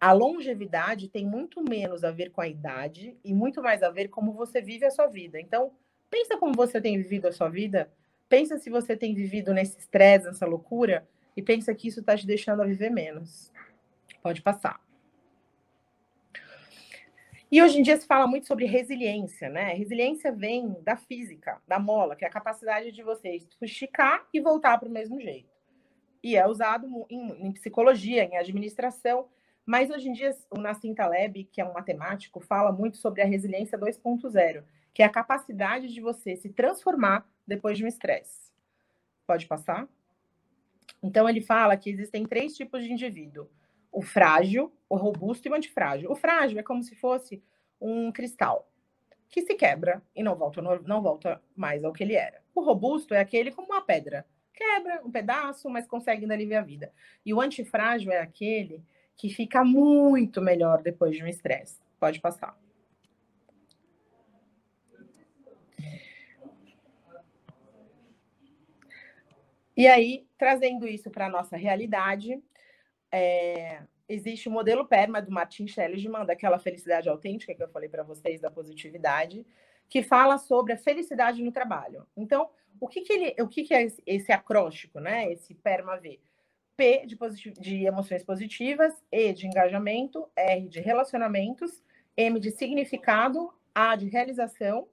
a 0.01 0.13
longevidade 0.13 1.09
tem 1.09 1.27
muito 1.27 1.63
menos 1.63 2.05
a 2.05 2.11
ver 2.11 2.31
com 2.31 2.41
a 2.41 2.49
idade 2.49 3.17
e 3.25 3.33
muito 3.33 3.63
mais 3.63 3.83
a 3.83 3.91
ver 3.91 4.09
como 4.09 4.33
você 4.33 4.61
vive 4.61 4.85
a 4.85 4.91
sua 4.91 5.07
vida. 5.07 5.41
Então, 5.41 5.73
pensa 6.11 6.37
como 6.37 6.55
você 6.55 6.81
tem 6.81 6.97
vivido 6.97 7.27
a 7.27 7.33
sua 7.33 7.49
vida, 7.49 7.91
pensa 8.29 8.59
se 8.59 8.71
você 8.71 8.97
tem 8.97 9.15
vivido 9.15 9.53
nesse 9.53 9.79
estresse, 9.79 10.27
nessa 10.27 10.47
loucura, 10.47 11.09
e 11.37 11.43
pensa 11.43 11.75
que 11.75 11.89
isso 11.89 12.01
está 12.01 12.17
te 12.17 12.27
deixando 12.27 12.63
a 12.63 12.67
viver 12.67 12.91
menos. 12.91 13.53
Pode 14.23 14.43
passar. 14.43 14.81
E 17.51 17.63
hoje 17.63 17.79
em 17.79 17.83
dia 17.83 17.97
se 17.97 18.07
fala 18.07 18.27
muito 18.27 18.47
sobre 18.47 18.65
resiliência, 18.67 19.49
né? 19.49 19.75
Resiliência 19.75 20.33
vem 20.33 20.77
da 20.83 20.97
física, 20.97 21.63
da 21.69 21.79
mola, 21.79 22.17
que 22.17 22.25
é 22.25 22.29
a 22.29 22.31
capacidade 22.31 22.91
de 22.91 23.03
você 23.03 23.41
esticar 23.63 24.27
e 24.33 24.41
voltar 24.41 24.79
para 24.79 24.89
o 24.89 24.93
mesmo 24.93 25.21
jeito. 25.21 25.49
E 26.23 26.37
é 26.37 26.47
usado 26.49 27.07
em, 27.09 27.47
em 27.47 27.53
psicologia, 27.53 28.25
em 28.25 28.37
administração, 28.37 29.29
mas 29.67 29.91
hoje 29.91 30.09
em 30.09 30.13
dia, 30.13 30.31
o 30.51 30.59
Nassim 30.61 30.95
Taleb, 30.95 31.45
que 31.45 31.61
é 31.61 31.65
um 31.65 31.73
matemático, 31.73 32.41
fala 32.41 32.71
muito 32.71 32.97
sobre 32.99 33.23
a 33.23 33.27
resiliência 33.27 33.79
2.0, 33.79 34.63
que 34.93 35.03
é 35.03 35.07
a 35.07 35.11
capacidade 35.11 35.89
de 35.93 36.01
você 36.01 36.37
se 36.37 36.51
transformar 36.51 37.27
depois 37.47 37.79
de 37.79 37.85
um 37.85 37.89
estresse. 37.89 38.53
Pode 39.27 39.47
passar? 39.47 39.89
Então, 41.03 41.29
ele 41.29 41.41
fala 41.41 41.77
que 41.77 41.91
existem 41.91 42.27
três 42.27 42.55
tipos 42.55 42.85
de 42.85 42.93
indivíduo: 42.93 43.49
o 43.91 44.03
frágil, 44.03 44.73
o 44.89 44.97
robusto 44.97 45.49
e 45.49 45.51
o 45.51 45.55
antifrágil. 45.55 46.11
O 46.11 46.17
frágil 46.17 46.59
é 46.59 46.63
como 46.63 46.83
se 46.83 46.95
fosse 46.95 47.43
um 47.81 48.13
cristal 48.13 48.71
que 49.35 49.43
se 49.43 49.55
quebra 49.55 50.01
e 50.15 50.23
não 50.23 50.37
volta, 50.37 50.63
não 50.63 51.03
volta 51.03 51.43
mais 51.57 51.83
ao 51.83 51.93
que 51.93 52.05
ele 52.05 52.15
era. 52.15 52.41
O 52.55 52.61
robusto 52.61 53.15
é 53.15 53.19
aquele 53.19 53.51
como 53.51 53.67
uma 53.67 53.83
pedra. 53.83 54.25
Quebra 54.53 55.03
um 55.05 55.11
pedaço, 55.11 55.69
mas 55.69 55.89
consegue 55.89 56.23
ainda 56.23 56.37
viver 56.37 56.55
a 56.55 56.63
vida. 56.63 56.93
E 57.27 57.35
o 57.35 57.41
antifrágil 57.41 58.13
é 58.13 58.21
aquele 58.21 58.85
que 59.17 59.29
fica 59.29 59.65
muito 59.65 60.41
melhor 60.41 60.83
depois 60.83 61.17
de 61.17 61.23
um 61.23 61.27
estresse. 61.27 61.81
Pode 61.99 62.21
passar. 62.21 62.59
E 69.77 69.89
aí, 69.89 70.27
trazendo 70.39 70.87
isso 70.87 71.11
para 71.11 71.27
a 71.27 71.29
nossa 71.31 71.57
realidade, 71.57 72.41
é, 73.11 73.83
existe 74.09 74.49
o 74.49 74.53
modelo 74.53 74.87
PERMA 74.87 75.21
do 75.21 75.33
Martin 75.33 75.67
Seligman, 75.67 76.25
daquela 76.25 76.59
felicidade 76.59 77.09
autêntica 77.09 77.55
que 77.55 77.63
eu 77.63 77.69
falei 77.69 77.89
para 77.89 78.05
vocês, 78.05 78.41
da 78.41 78.51
positividade, 78.51 79.45
que 79.89 80.03
fala 80.03 80.39
sobre 80.39 80.73
a 80.73 80.77
felicidade 80.77 81.43
no 81.43 81.51
trabalho. 81.51 82.07
Então, 82.17 82.49
o 82.81 82.89
que, 82.89 83.01
que, 83.03 83.13
ele, 83.13 83.43
o 83.43 83.49
que, 83.49 83.65
que 83.65 83.75
é 83.75 83.87
esse 84.07 84.33
acróstico, 84.33 85.01
né? 85.01 85.33
Esse 85.33 85.55
PERMA 85.55 85.97
V? 85.97 86.21
P 86.77 87.07
de, 87.07 87.17
de 87.53 87.85
emoções 87.85 88.25
positivas, 88.25 88.95
E 89.11 89.33
de 89.33 89.47
engajamento, 89.47 90.29
R 90.37 90.69
de 90.69 90.81
relacionamentos, 90.81 91.83
M 92.17 92.39
de 92.41 92.51
significado, 92.51 93.53
A 93.75 93.97
de 93.97 94.09
realização 94.09 94.87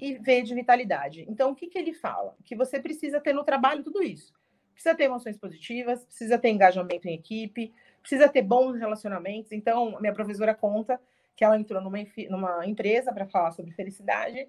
e 0.00 0.14
V 0.18 0.42
de 0.42 0.54
vitalidade. 0.54 1.24
Então, 1.28 1.50
o 1.50 1.54
que, 1.54 1.66
que 1.66 1.78
ele 1.78 1.92
fala? 1.92 2.36
Que 2.44 2.56
você 2.56 2.80
precisa 2.80 3.20
ter 3.20 3.32
no 3.32 3.44
trabalho 3.44 3.82
tudo 3.82 4.02
isso. 4.02 4.32
Precisa 4.72 4.94
ter 4.94 5.04
emoções 5.04 5.38
positivas, 5.38 6.04
precisa 6.04 6.38
ter 6.38 6.50
engajamento 6.50 7.08
em 7.08 7.14
equipe, 7.14 7.72
precisa 8.00 8.28
ter 8.28 8.42
bons 8.42 8.76
relacionamentos. 8.76 9.52
Então, 9.52 9.98
minha 10.00 10.12
professora 10.12 10.54
conta 10.54 11.00
que 11.36 11.44
ela 11.44 11.58
entrou 11.58 11.80
numa, 11.80 11.98
numa 12.28 12.66
empresa 12.66 13.12
para 13.12 13.26
falar 13.26 13.52
sobre 13.52 13.72
felicidade 13.72 14.48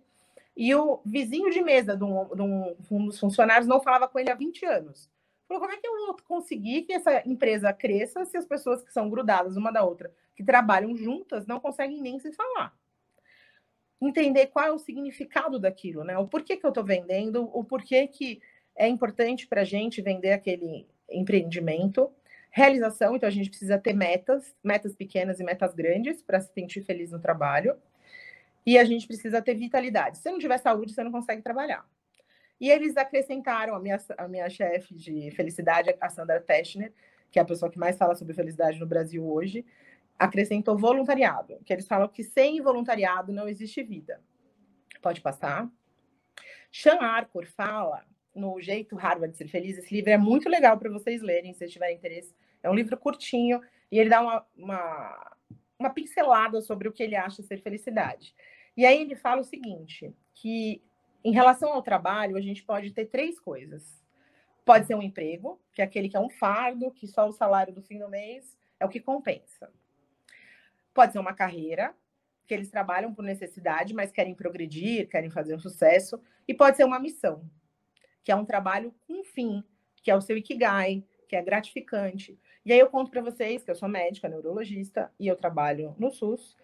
e 0.55 0.73
o 0.73 1.01
vizinho 1.05 1.49
de 1.49 1.61
mesa 1.61 1.97
de 1.97 2.03
um, 2.03 2.27
de 2.33 2.41
um 2.93 3.05
dos 3.07 3.19
funcionários 3.19 3.67
não 3.67 3.81
falava 3.81 4.07
com 4.07 4.17
ele 4.17 4.31
há 4.31 4.35
20 4.35 4.65
anos. 4.65 5.09
Falou, 5.47 5.61
como 5.61 5.73
é 5.73 5.77
que 5.77 5.87
eu 5.87 6.05
vou 6.07 6.17
conseguir 6.27 6.83
que 6.83 6.93
essa 6.93 7.21
empresa 7.27 7.71
cresça 7.71 8.25
se 8.25 8.35
as 8.35 8.45
pessoas 8.45 8.83
que 8.83 8.91
são 8.91 9.09
grudadas 9.09 9.55
uma 9.55 9.71
da 9.71 9.83
outra, 9.83 10.11
que 10.35 10.43
trabalham 10.43 10.95
juntas, 10.95 11.45
não 11.45 11.59
conseguem 11.59 12.01
nem 12.01 12.19
se 12.19 12.31
falar? 12.33 12.75
Entender 14.01 14.47
qual 14.47 14.65
é 14.65 14.71
o 14.71 14.79
significado 14.79 15.59
daquilo, 15.59 16.03
né? 16.03 16.17
O 16.17 16.27
porquê 16.27 16.57
que 16.57 16.65
eu 16.65 16.69
estou 16.69 16.83
vendendo, 16.83 17.49
o 17.53 17.63
porquê 17.63 18.07
que 18.07 18.41
é 18.75 18.87
importante 18.87 19.47
para 19.47 19.61
a 19.61 19.65
gente 19.65 20.01
vender 20.01 20.33
aquele 20.33 20.87
empreendimento. 21.09 22.11
Realização, 22.49 23.15
então 23.15 23.27
a 23.27 23.31
gente 23.31 23.49
precisa 23.49 23.77
ter 23.77 23.93
metas, 23.93 24.55
metas 24.63 24.95
pequenas 24.95 25.39
e 25.39 25.43
metas 25.43 25.73
grandes 25.73 26.21
para 26.21 26.39
se 26.39 26.53
sentir 26.53 26.81
feliz 26.83 27.11
no 27.11 27.19
trabalho. 27.19 27.75
E 28.65 28.77
a 28.77 28.83
gente 28.83 29.05
precisa 29.05 29.41
ter 29.41 29.53
vitalidade. 29.53 30.17
Se 30.17 30.31
não 30.31 30.39
tiver 30.39 30.57
saúde, 30.57 30.93
você 30.93 31.03
não 31.03 31.11
consegue 31.11 31.41
trabalhar. 31.41 31.85
E 32.59 32.69
eles 32.69 32.95
acrescentaram 32.95 33.75
a 33.75 33.79
minha, 33.79 33.97
a 34.17 34.27
minha 34.27 34.49
chefe 34.49 34.95
de 34.95 35.31
felicidade, 35.31 35.95
a 35.99 36.09
Sandra 36.09 36.39
Teschner, 36.39 36.93
que 37.31 37.39
é 37.39 37.41
a 37.41 37.45
pessoa 37.45 37.69
que 37.69 37.77
mais 37.77 37.97
fala 37.97 38.15
sobre 38.15 38.33
felicidade 38.33 38.79
no 38.79 38.87
Brasil 38.87 39.25
hoje, 39.27 39.65
acrescentou 40.17 40.77
voluntariado, 40.77 41.59
que 41.65 41.73
eles 41.73 41.87
falam 41.87 42.07
que 42.07 42.23
sem 42.23 42.61
voluntariado 42.61 43.33
não 43.33 43.47
existe 43.47 43.83
vida. 43.83 44.21
Pode 45.01 45.19
passar. 45.21 45.69
Sean 46.71 46.99
Arcor 46.99 47.45
fala 47.45 48.05
no 48.33 48.59
Jeito 48.61 48.95
Harvard 48.95 49.31
de 49.31 49.37
Ser 49.37 49.47
Feliz. 49.47 49.77
Esse 49.77 49.93
livro 49.93 50.11
é 50.11 50.17
muito 50.17 50.47
legal 50.47 50.77
para 50.77 50.89
vocês 50.89 51.21
lerem, 51.21 51.51
se 51.51 51.59
vocês 51.59 51.71
tiverem 51.71 51.95
interesse. 51.95 52.33
É 52.63 52.69
um 52.69 52.73
livro 52.73 52.97
curtinho 52.97 53.61
e 53.91 53.99
ele 53.99 54.09
dá 54.09 54.21
uma, 54.21 54.45
uma 54.57 55.35
uma 55.77 55.89
pincelada 55.89 56.61
sobre 56.61 56.87
o 56.87 56.91
que 56.91 57.03
ele 57.03 57.15
acha 57.15 57.43
ser 57.43 57.57
felicidade. 57.57 58.33
E 58.75 58.85
aí 58.85 59.01
ele 59.01 59.15
fala 59.15 59.41
o 59.41 59.45
seguinte, 59.45 60.13
que 60.33 60.81
em 61.25 61.31
relação 61.31 61.73
ao 61.73 61.81
trabalho, 61.81 62.37
a 62.37 62.41
gente 62.41 62.63
pode 62.63 62.91
ter 62.91 63.05
três 63.07 63.39
coisas. 63.39 63.99
Pode 64.63 64.85
ser 64.85 64.93
um 64.93 65.01
emprego, 65.01 65.59
que 65.73 65.81
é 65.81 65.85
aquele 65.85 66.07
que 66.07 66.15
é 66.15 66.19
um 66.19 66.29
fardo, 66.29 66.91
que 66.91 67.07
só 67.07 67.27
o 67.27 67.31
salário 67.31 67.73
do 67.73 67.81
fim 67.81 67.97
do 67.97 68.07
mês 68.07 68.55
é 68.79 68.85
o 68.85 68.89
que 68.89 68.99
compensa. 68.99 69.71
Pode 70.93 71.13
ser 71.13 71.17
uma 71.17 71.33
carreira, 71.33 71.95
que 72.45 72.53
eles 72.53 72.69
trabalham 72.69 73.11
por 73.11 73.23
necessidade, 73.23 73.91
mas 73.91 74.11
querem 74.11 74.35
progredir, 74.35 75.09
querem 75.09 75.31
fazer 75.31 75.55
um 75.55 75.59
sucesso. 75.59 76.21
E 76.47 76.53
pode 76.53 76.77
ser 76.77 76.83
uma 76.83 76.99
missão, 76.99 77.49
que 78.23 78.31
é 78.31 78.35
um 78.35 78.45
trabalho 78.45 78.93
com 79.07 79.23
fim, 79.23 79.63
que 80.03 80.11
é 80.11 80.15
o 80.15 80.21
seu 80.21 80.37
ikigai, 80.37 81.03
que 81.27 81.35
é 81.35 81.41
gratificante. 81.41 82.39
E 82.63 82.71
aí 82.71 82.77
eu 82.77 82.87
conto 82.87 83.09
para 83.09 83.21
vocês 83.21 83.63
que 83.63 83.71
eu 83.71 83.75
sou 83.75 83.89
médica, 83.89 84.29
neurologista, 84.29 85.11
e 85.19 85.25
eu 85.25 85.35
trabalho 85.35 85.95
no 85.97 86.11
SUS, 86.11 86.55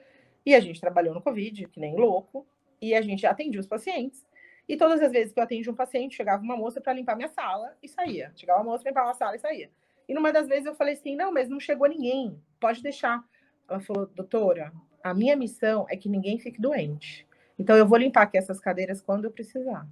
e 0.46 0.54
a 0.54 0.60
gente 0.60 0.80
trabalhou 0.80 1.16
no 1.16 1.22
Covid, 1.22 1.68
que 1.68 1.80
nem 1.80 1.96
louco, 1.96 2.46
e 2.80 2.94
a 2.94 3.02
gente 3.02 3.26
atendia 3.26 3.60
os 3.60 3.68
pacientes. 3.68 4.24
E 4.72 4.78
todas 4.78 5.02
as 5.02 5.12
vezes 5.12 5.34
que 5.34 5.40
eu 5.42 5.44
atendia 5.44 5.70
um 5.70 5.76
paciente, 5.76 6.16
chegava 6.16 6.42
uma 6.42 6.56
moça 6.56 6.80
para 6.80 6.94
limpar 6.94 7.18
minha 7.18 7.28
sala 7.28 7.76
e 7.84 7.90
saía. 7.90 8.32
Chegava 8.38 8.62
uma 8.62 8.72
moça 8.72 8.82
para 8.82 8.92
limpar 8.92 9.10
a 9.10 9.14
sala 9.14 9.36
e 9.36 9.40
saía. 9.40 9.70
E 10.08 10.14
numa 10.14 10.32
das 10.32 10.48
vezes 10.48 10.66
eu 10.66 10.74
falei 10.74 10.94
assim: 10.94 11.14
não, 11.14 11.30
mas 11.30 11.50
não 11.50 11.60
chegou 11.60 11.90
ninguém, 11.90 12.42
pode 12.58 12.82
deixar. 12.82 13.22
Ela 13.68 13.82
falou, 13.82 14.06
doutora, 14.06 14.72
a 15.04 15.14
minha 15.14 15.36
missão 15.36 15.86
é 15.90 15.98
que 15.98 16.08
ninguém 16.08 16.40
fique 16.40 16.62
doente. 16.62 17.28
Então 17.60 17.76
eu 17.76 17.86
vou 17.86 17.98
limpar 17.98 18.22
aqui 18.22 18.38
essas 18.38 18.62
cadeiras 18.62 19.02
quando 19.02 19.26
eu 19.26 19.32
precisar. 19.32 19.86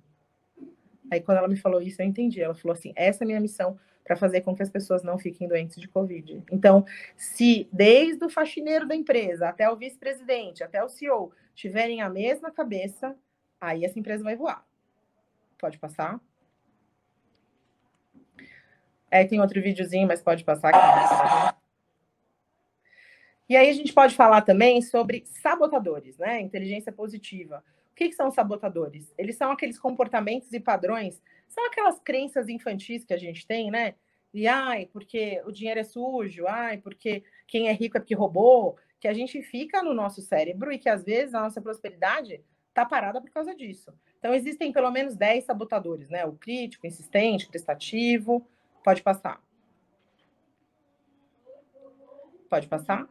Aí 1.11 1.19
quando 1.19 1.39
ela 1.39 1.49
me 1.49 1.57
falou 1.57 1.81
isso, 1.81 2.01
eu 2.01 2.05
entendi. 2.05 2.41
Ela 2.41 2.55
falou 2.55 2.71
assim: 2.71 2.93
essa 2.95 3.21
é 3.21 3.25
a 3.25 3.27
minha 3.27 3.41
missão 3.41 3.77
para 4.05 4.15
fazer 4.15 4.39
com 4.39 4.55
que 4.55 4.63
as 4.63 4.69
pessoas 4.69 5.03
não 5.03 5.19
fiquem 5.19 5.45
doentes 5.45 5.75
de 5.75 5.89
Covid. 5.89 6.41
Então, 6.49 6.85
se 7.17 7.67
desde 7.69 8.23
o 8.23 8.29
faxineiro 8.29 8.87
da 8.87 8.95
empresa 8.95 9.49
até 9.49 9.69
o 9.69 9.75
vice-presidente, 9.75 10.63
até 10.63 10.81
o 10.81 10.87
CEO, 10.87 11.33
tiverem 11.53 12.01
a 12.01 12.09
mesma 12.09 12.49
cabeça, 12.49 13.13
aí 13.59 13.83
essa 13.83 13.99
empresa 13.99 14.23
vai 14.23 14.37
voar. 14.37 14.68
Pode 15.59 15.77
passar? 15.77 16.19
É, 19.11 19.25
tem 19.25 19.41
outro 19.41 19.61
videozinho, 19.61 20.07
mas 20.07 20.21
pode 20.21 20.43
passar 20.43 20.69
aqui. 20.69 21.57
E 23.49 23.57
aí 23.57 23.69
a 23.69 23.73
gente 23.73 23.91
pode 23.91 24.15
falar 24.15 24.41
também 24.41 24.81
sobre 24.81 25.23
sabotadores, 25.25 26.17
né? 26.17 26.39
Inteligência 26.39 26.91
positiva. 26.91 27.63
O 27.91 27.95
que, 27.95 28.09
que 28.09 28.15
são 28.15 28.31
sabotadores? 28.31 29.13
Eles 29.17 29.35
são 29.35 29.51
aqueles 29.51 29.77
comportamentos 29.77 30.53
e 30.53 30.59
padrões, 30.59 31.21
são 31.47 31.65
aquelas 31.65 31.99
crenças 31.99 32.47
infantis 32.47 33.03
que 33.03 33.13
a 33.13 33.17
gente 33.17 33.45
tem, 33.45 33.69
né? 33.69 33.95
E 34.33 34.47
ai, 34.47 34.87
porque 34.93 35.41
o 35.45 35.51
dinheiro 35.51 35.79
é 35.79 35.83
sujo, 35.83 36.45
ai, 36.47 36.77
porque 36.77 37.23
quem 37.47 37.67
é 37.67 37.73
rico 37.73 37.97
é 37.97 37.99
porque 37.99 38.13
roubou, 38.13 38.77
que 38.99 39.07
a 39.07 39.13
gente 39.13 39.41
fica 39.41 39.81
no 39.81 39.93
nosso 39.93 40.21
cérebro 40.21 40.71
e 40.71 40.77
que 40.77 40.87
às 40.87 41.03
vezes 41.03 41.33
a 41.33 41.41
nossa 41.41 41.59
prosperidade 41.59 42.41
está 42.69 42.85
parada 42.85 43.19
por 43.21 43.29
causa 43.29 43.55
disso. 43.55 43.93
Então 44.19 44.33
existem 44.33 44.71
pelo 44.71 44.91
menos 44.91 45.15
10 45.15 45.43
sabotadores, 45.43 46.09
né? 46.09 46.25
O 46.25 46.33
crítico, 46.33 46.87
insistente, 46.87 47.47
prestativo. 47.47 48.45
Pode 48.83 49.01
passar. 49.01 49.41
Pode 52.49 52.67
passar? 52.67 53.07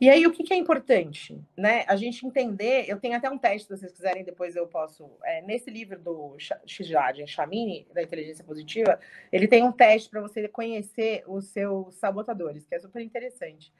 E 0.00 0.08
aí, 0.08 0.24
o 0.28 0.30
que, 0.30 0.44
que, 0.44 0.54
é 0.54 0.56
importante? 0.56 1.36
Né? 1.56 1.84
A 1.88 1.96
gente 1.96 2.24
entender, 2.24 2.84
eu 2.86 3.00
tenho 3.00 3.16
até 3.16 3.28
um 3.28 3.36
teste, 3.36 3.66
se 3.66 3.76
vocês 3.76 3.90
quiserem, 3.90 4.22
depois 4.22 4.54
eu 4.54 4.64
posso. 4.64 5.10
É, 5.24 5.42
nesse 5.42 5.70
livro 5.70 5.98
do 5.98 6.36
Shijad 6.64 7.26
Chamini, 7.26 7.84
da 7.92 8.00
inteligência 8.00 8.44
positiva, 8.44 9.00
ele 9.32 9.48
tem 9.48 9.64
um 9.64 9.72
teste 9.72 10.08
para 10.08 10.20
você 10.20 10.46
conhecer 10.46 11.24
os 11.26 11.46
seus 11.46 11.96
sabotadores, 11.96 12.64
que 12.64 12.76
é 12.76 12.78
super 12.78 13.02
interessante. 13.02 13.72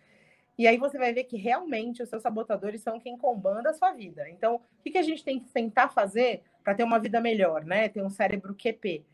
E 0.59 0.66
aí 0.66 0.77
você 0.77 0.99
vai 0.99 1.12
ver 1.14 1.25
que 1.25 1.37
realmente 1.37 2.03
os 2.03 2.09
seus 2.09 2.21
sabotadores 2.21 2.83
são 2.83 2.99
quem 2.99 3.16
comanda 3.16 3.71
a 3.71 3.73
sua 3.73 3.92
vida. 3.92 4.29
Então, 4.29 4.57
o 4.57 4.83
que, 4.83 4.90
que 4.90 4.99
a 4.99 5.03
gente 5.03 5.25
tem 5.25 5.38
que 5.38 5.49
tentar 5.51 5.88
fazer 5.88 6.42
para 6.64 6.75
ter 6.75 6.83
uma 6.83 6.99
vida 6.99 7.21
melhor, 7.21 7.64
né? 7.64 7.88
Ter 7.88 8.03
um 8.03 8.11
cérebro 8.11 8.57
QP, 8.57 9.05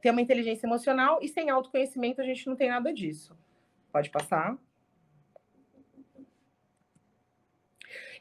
ter 0.00 0.10
uma 0.10 0.20
inteligência 0.20 0.64
emocional 0.64 1.18
e 1.20 1.28
sem 1.28 1.50
autoconhecimento 1.50 2.20
a 2.20 2.24
gente 2.24 2.46
não 2.46 2.54
tem 2.54 2.68
nada 2.68 2.94
disso. 2.94 3.36
Pode 3.90 4.10
passar. 4.10 4.56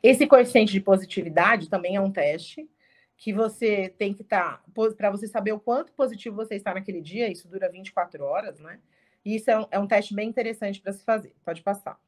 Esse 0.02 0.26
coeficiente 0.26 0.72
de 0.74 0.82
positividade 0.82 1.70
também 1.70 1.96
é 1.96 2.02
um 2.02 2.12
teste 2.12 2.68
que 3.16 3.32
você 3.32 3.90
tem 3.90 4.16
que 4.16 4.24
estar, 4.24 4.64
tá, 4.74 4.92
para 4.98 5.12
você 5.12 5.28
saber 5.28 5.52
o 5.52 5.60
quanto 5.60 5.94
positivo 5.94 6.36
você 6.36 6.56
está 6.56 6.74
naquele 6.74 7.00
dia, 7.00 7.32
isso 7.32 7.48
dura 7.48 7.70
24 7.70 8.24
horas, 8.24 8.60
né? 8.60 8.80
E 9.24 9.36
isso 9.36 9.52
é 9.52 9.60
um, 9.60 9.68
é 9.70 9.80
um 9.80 9.86
teste 9.86 10.16
bem 10.16 10.28
interessante 10.28 10.82
para 10.82 10.92
se 10.92 11.04
fazer. 11.04 11.36
Pode 11.46 11.62
passar. 11.62 12.00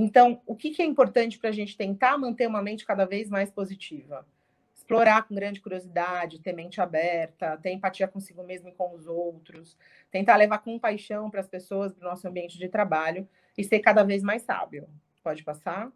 Então, 0.00 0.40
o 0.46 0.54
que, 0.54 0.70
que 0.70 0.80
é 0.80 0.84
importante 0.84 1.40
para 1.40 1.50
a 1.50 1.52
gente 1.52 1.76
tentar 1.76 2.16
manter 2.16 2.46
uma 2.46 2.62
mente 2.62 2.86
cada 2.86 3.04
vez 3.04 3.28
mais 3.28 3.50
positiva? 3.50 4.24
Explorar 4.72 5.26
com 5.26 5.34
grande 5.34 5.60
curiosidade, 5.60 6.38
ter 6.38 6.52
mente 6.52 6.80
aberta, 6.80 7.56
ter 7.56 7.72
empatia 7.72 8.06
consigo 8.06 8.44
mesmo 8.44 8.68
e 8.68 8.72
com 8.72 8.94
os 8.94 9.08
outros, 9.08 9.76
tentar 10.08 10.36
levar 10.36 10.58
compaixão 10.58 11.28
para 11.28 11.40
as 11.40 11.48
pessoas, 11.48 11.92
para 11.92 12.06
o 12.06 12.10
nosso 12.10 12.28
ambiente 12.28 12.56
de 12.56 12.68
trabalho, 12.68 13.28
e 13.56 13.64
ser 13.64 13.80
cada 13.80 14.04
vez 14.04 14.22
mais 14.22 14.42
sábio. 14.42 14.88
Pode 15.20 15.42
passar? 15.42 15.90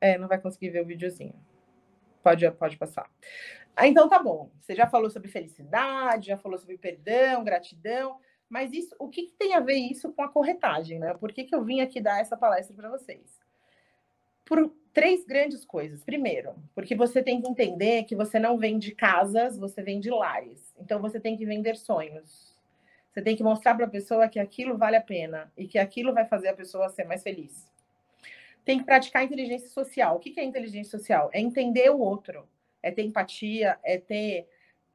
É, 0.00 0.18
não 0.18 0.26
vai 0.26 0.40
conseguir 0.40 0.70
ver 0.70 0.82
o 0.82 0.86
videozinho. 0.86 1.40
Pode, 2.24 2.50
pode 2.50 2.76
passar. 2.76 3.08
Ah, 3.76 3.86
então 3.86 4.08
tá 4.08 4.20
bom. 4.20 4.50
Você 4.58 4.74
já 4.74 4.88
falou 4.88 5.10
sobre 5.10 5.28
felicidade, 5.28 6.26
já 6.26 6.36
falou 6.36 6.58
sobre 6.58 6.76
perdão, 6.76 7.44
gratidão, 7.44 8.18
mas 8.50 8.72
isso, 8.72 8.94
o 8.98 9.08
que, 9.08 9.22
que 9.26 9.32
tem 9.32 9.54
a 9.54 9.60
ver 9.60 9.76
isso 9.76 10.12
com 10.12 10.22
a 10.22 10.28
corretagem, 10.28 10.98
né? 10.98 11.14
Por 11.14 11.32
que, 11.32 11.44
que 11.44 11.54
eu 11.54 11.64
vim 11.64 11.80
aqui 11.80 12.00
dar 12.00 12.20
essa 12.20 12.36
palestra 12.36 12.74
para 12.74 12.90
vocês? 12.90 13.40
Por 14.44 14.74
três 14.92 15.24
grandes 15.24 15.64
coisas. 15.64 16.02
Primeiro, 16.02 16.56
porque 16.74 16.96
você 16.96 17.22
tem 17.22 17.40
que 17.40 17.48
entender 17.48 18.02
que 18.02 18.16
você 18.16 18.40
não 18.40 18.58
vende 18.58 18.92
casas, 18.92 19.56
você 19.56 19.80
vende 19.82 20.10
lares. 20.10 20.74
Então 20.80 21.00
você 21.00 21.20
tem 21.20 21.36
que 21.36 21.46
vender 21.46 21.76
sonhos. 21.76 22.52
Você 23.12 23.22
tem 23.22 23.36
que 23.36 23.42
mostrar 23.42 23.76
para 23.76 23.86
a 23.86 23.90
pessoa 23.90 24.28
que 24.28 24.40
aquilo 24.40 24.76
vale 24.76 24.96
a 24.96 25.00
pena 25.00 25.52
e 25.56 25.68
que 25.68 25.78
aquilo 25.78 26.12
vai 26.12 26.24
fazer 26.24 26.48
a 26.48 26.54
pessoa 26.54 26.88
ser 26.88 27.04
mais 27.04 27.22
feliz. 27.22 27.70
Tem 28.64 28.78
que 28.78 28.84
praticar 28.84 29.24
inteligência 29.24 29.68
social. 29.68 30.16
O 30.16 30.18
que 30.18 30.38
é 30.38 30.44
inteligência 30.44 30.98
social? 30.98 31.30
É 31.32 31.40
entender 31.40 31.88
o 31.90 32.00
outro, 32.00 32.48
é 32.82 32.90
ter 32.90 33.02
empatia, 33.02 33.78
é 33.84 33.96
ter 33.96 34.48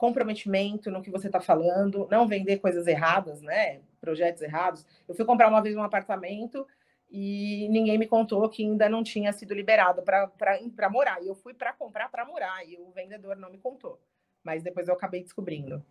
comprometimento 0.05 0.91
no 0.91 1.01
que 1.01 1.09
você 1.09 1.27
está 1.27 1.41
falando, 1.41 2.07
não 2.11 2.27
vender 2.27 2.59
coisas 2.59 2.85
erradas, 2.85 3.41
né? 3.41 3.79
Projetos 3.99 4.43
errados. 4.43 4.85
Eu 5.07 5.15
fui 5.15 5.25
comprar 5.25 5.47
uma 5.49 5.61
vez 5.61 5.75
um 5.75 5.81
apartamento 5.81 6.67
e 7.09 7.67
ninguém 7.69 7.97
me 7.97 8.05
contou 8.05 8.47
que 8.47 8.63
ainda 8.63 8.87
não 8.87 9.03
tinha 9.03 9.33
sido 9.33 9.53
liberado 9.55 10.03
para 10.03 10.89
morar. 10.91 11.23
E 11.23 11.27
eu 11.27 11.33
fui 11.33 11.55
para 11.55 11.73
comprar 11.73 12.09
para 12.09 12.23
morar 12.23 12.63
e 12.67 12.77
o 12.77 12.91
vendedor 12.91 13.35
não 13.35 13.49
me 13.49 13.57
contou. 13.57 13.99
Mas 14.43 14.61
depois 14.61 14.87
eu 14.87 14.93
acabei 14.93 15.23
descobrindo. 15.23 15.83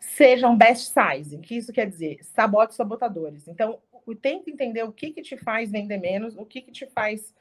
Sejam 0.00 0.56
best 0.56 0.92
size. 0.92 1.36
O 1.36 1.40
que 1.40 1.56
isso 1.56 1.74
quer 1.74 1.86
dizer? 1.86 2.24
Sabote 2.24 2.74
sabotadores. 2.74 3.46
Então, 3.46 3.82
tenta 4.22 4.50
entender 4.50 4.82
o 4.82 4.92
que, 4.92 5.10
que 5.10 5.20
te 5.20 5.36
faz 5.36 5.70
vender 5.70 5.98
menos, 5.98 6.36
o 6.36 6.46
que, 6.46 6.62
que 6.62 6.72
te 6.72 6.86
faz 6.86 7.34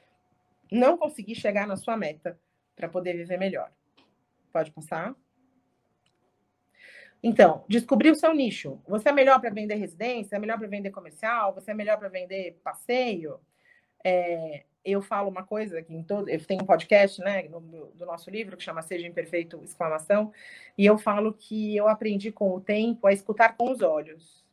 não 0.69 0.97
conseguir 0.97 1.35
chegar 1.35 1.65
na 1.65 1.77
sua 1.77 1.95
meta 1.95 2.37
para 2.75 2.89
poder 2.89 3.13
viver 3.13 3.37
melhor. 3.37 3.71
Pode 4.51 4.71
passar? 4.71 5.15
Então, 7.23 7.63
descobrir 7.69 8.11
o 8.11 8.15
seu 8.15 8.33
nicho. 8.33 8.81
Você 8.85 9.07
é 9.07 9.11
melhor 9.13 9.39
para 9.39 9.49
vender 9.49 9.75
residência? 9.75 10.35
É 10.35 10.39
melhor 10.39 10.59
para 10.59 10.67
vender 10.67 10.91
comercial? 10.91 11.53
Você 11.53 11.71
é 11.71 11.73
melhor 11.73 11.97
para 11.97 12.09
vender 12.09 12.59
passeio? 12.61 13.39
É, 14.03 14.65
eu 14.83 15.01
falo 15.01 15.29
uma 15.29 15.43
coisa 15.43 15.81
que 15.81 15.93
em 15.95 16.03
todo, 16.03 16.29
eu 16.29 16.45
tenho 16.45 16.61
um 16.61 16.65
podcast, 16.65 17.21
né, 17.21 17.47
do 17.47 18.05
nosso 18.05 18.29
livro 18.29 18.57
que 18.57 18.63
chama 18.63 18.81
Seja 18.81 19.07
Imperfeito 19.07 19.63
exclamação, 19.63 20.33
e 20.77 20.85
eu 20.85 20.97
falo 20.97 21.33
que 21.33 21.73
eu 21.75 21.87
aprendi 21.87 22.29
com 22.31 22.53
o 22.53 22.59
tempo 22.59 23.07
a 23.07 23.13
escutar 23.13 23.55
com 23.55 23.71
os 23.71 23.81
olhos. 23.81 24.43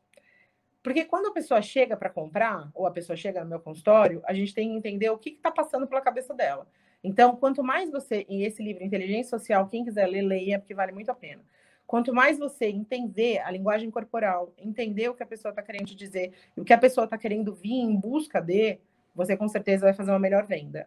Porque 0.80 1.04
quando 1.04 1.26
a 1.26 1.32
pessoa 1.32 1.60
chega 1.60 1.96
para 1.96 2.08
comprar, 2.08 2.70
ou 2.72 2.86
a 2.86 2.90
pessoa 2.92 3.16
chega 3.16 3.42
no 3.42 3.50
meu 3.50 3.60
consultório, 3.60 4.22
a 4.24 4.32
gente 4.32 4.54
tem 4.54 4.68
que 4.70 4.76
entender 4.76 5.10
o 5.10 5.18
que 5.18 5.30
está 5.30 5.50
passando 5.50 5.88
pela 5.88 6.00
cabeça 6.00 6.32
dela. 6.32 6.68
Então, 7.02 7.34
quanto 7.34 7.64
mais 7.64 7.90
você, 7.90 8.24
em 8.28 8.44
esse 8.44 8.62
livro 8.62 8.84
Inteligência 8.84 9.36
Social, 9.36 9.66
quem 9.66 9.84
quiser 9.84 10.06
ler, 10.06 10.22
leia, 10.22 10.58
porque 10.58 10.74
vale 10.74 10.92
muito 10.92 11.10
a 11.10 11.14
pena. 11.14 11.42
Quanto 11.90 12.14
mais 12.14 12.38
você 12.38 12.66
entender 12.66 13.40
a 13.40 13.50
linguagem 13.50 13.90
corporal, 13.90 14.54
entender 14.56 15.08
o 15.08 15.14
que 15.14 15.24
a 15.24 15.26
pessoa 15.26 15.50
está 15.50 15.60
querendo 15.60 15.92
dizer, 15.92 16.32
e 16.56 16.60
o 16.60 16.64
que 16.64 16.72
a 16.72 16.78
pessoa 16.78 17.04
está 17.04 17.18
querendo 17.18 17.52
vir 17.52 17.80
em 17.80 17.96
busca 17.96 18.40
de, 18.40 18.78
você 19.12 19.36
com 19.36 19.48
certeza 19.48 19.86
vai 19.86 19.92
fazer 19.92 20.12
uma 20.12 20.18
melhor 20.20 20.46
venda. 20.46 20.86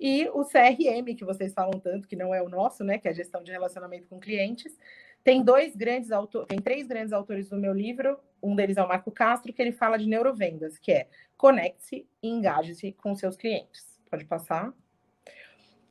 E 0.00 0.26
o 0.30 0.46
CRM, 0.46 1.14
que 1.14 1.22
vocês 1.22 1.52
falam 1.52 1.78
tanto, 1.78 2.08
que 2.08 2.16
não 2.16 2.34
é 2.34 2.40
o 2.40 2.48
nosso, 2.48 2.82
né, 2.82 2.96
que 2.96 3.06
é 3.06 3.10
a 3.10 3.14
gestão 3.14 3.42
de 3.42 3.52
relacionamento 3.52 4.06
com 4.08 4.18
clientes, 4.18 4.74
tem 5.22 5.44
dois 5.44 5.76
grandes 5.76 6.10
autores, 6.10 6.48
tem 6.48 6.58
três 6.58 6.86
grandes 6.86 7.12
autores 7.12 7.50
no 7.50 7.58
meu 7.58 7.74
livro, 7.74 8.18
um 8.42 8.56
deles 8.56 8.78
é 8.78 8.82
o 8.82 8.88
Marco 8.88 9.10
Castro, 9.10 9.52
que 9.52 9.60
ele 9.60 9.72
fala 9.72 9.98
de 9.98 10.06
neurovendas, 10.06 10.78
que 10.78 10.92
é 10.92 11.08
conecte 11.36 12.08
e 12.22 12.26
engaje-se 12.26 12.92
com 12.92 13.14
seus 13.14 13.36
clientes. 13.36 14.00
Pode 14.10 14.24
passar? 14.24 14.72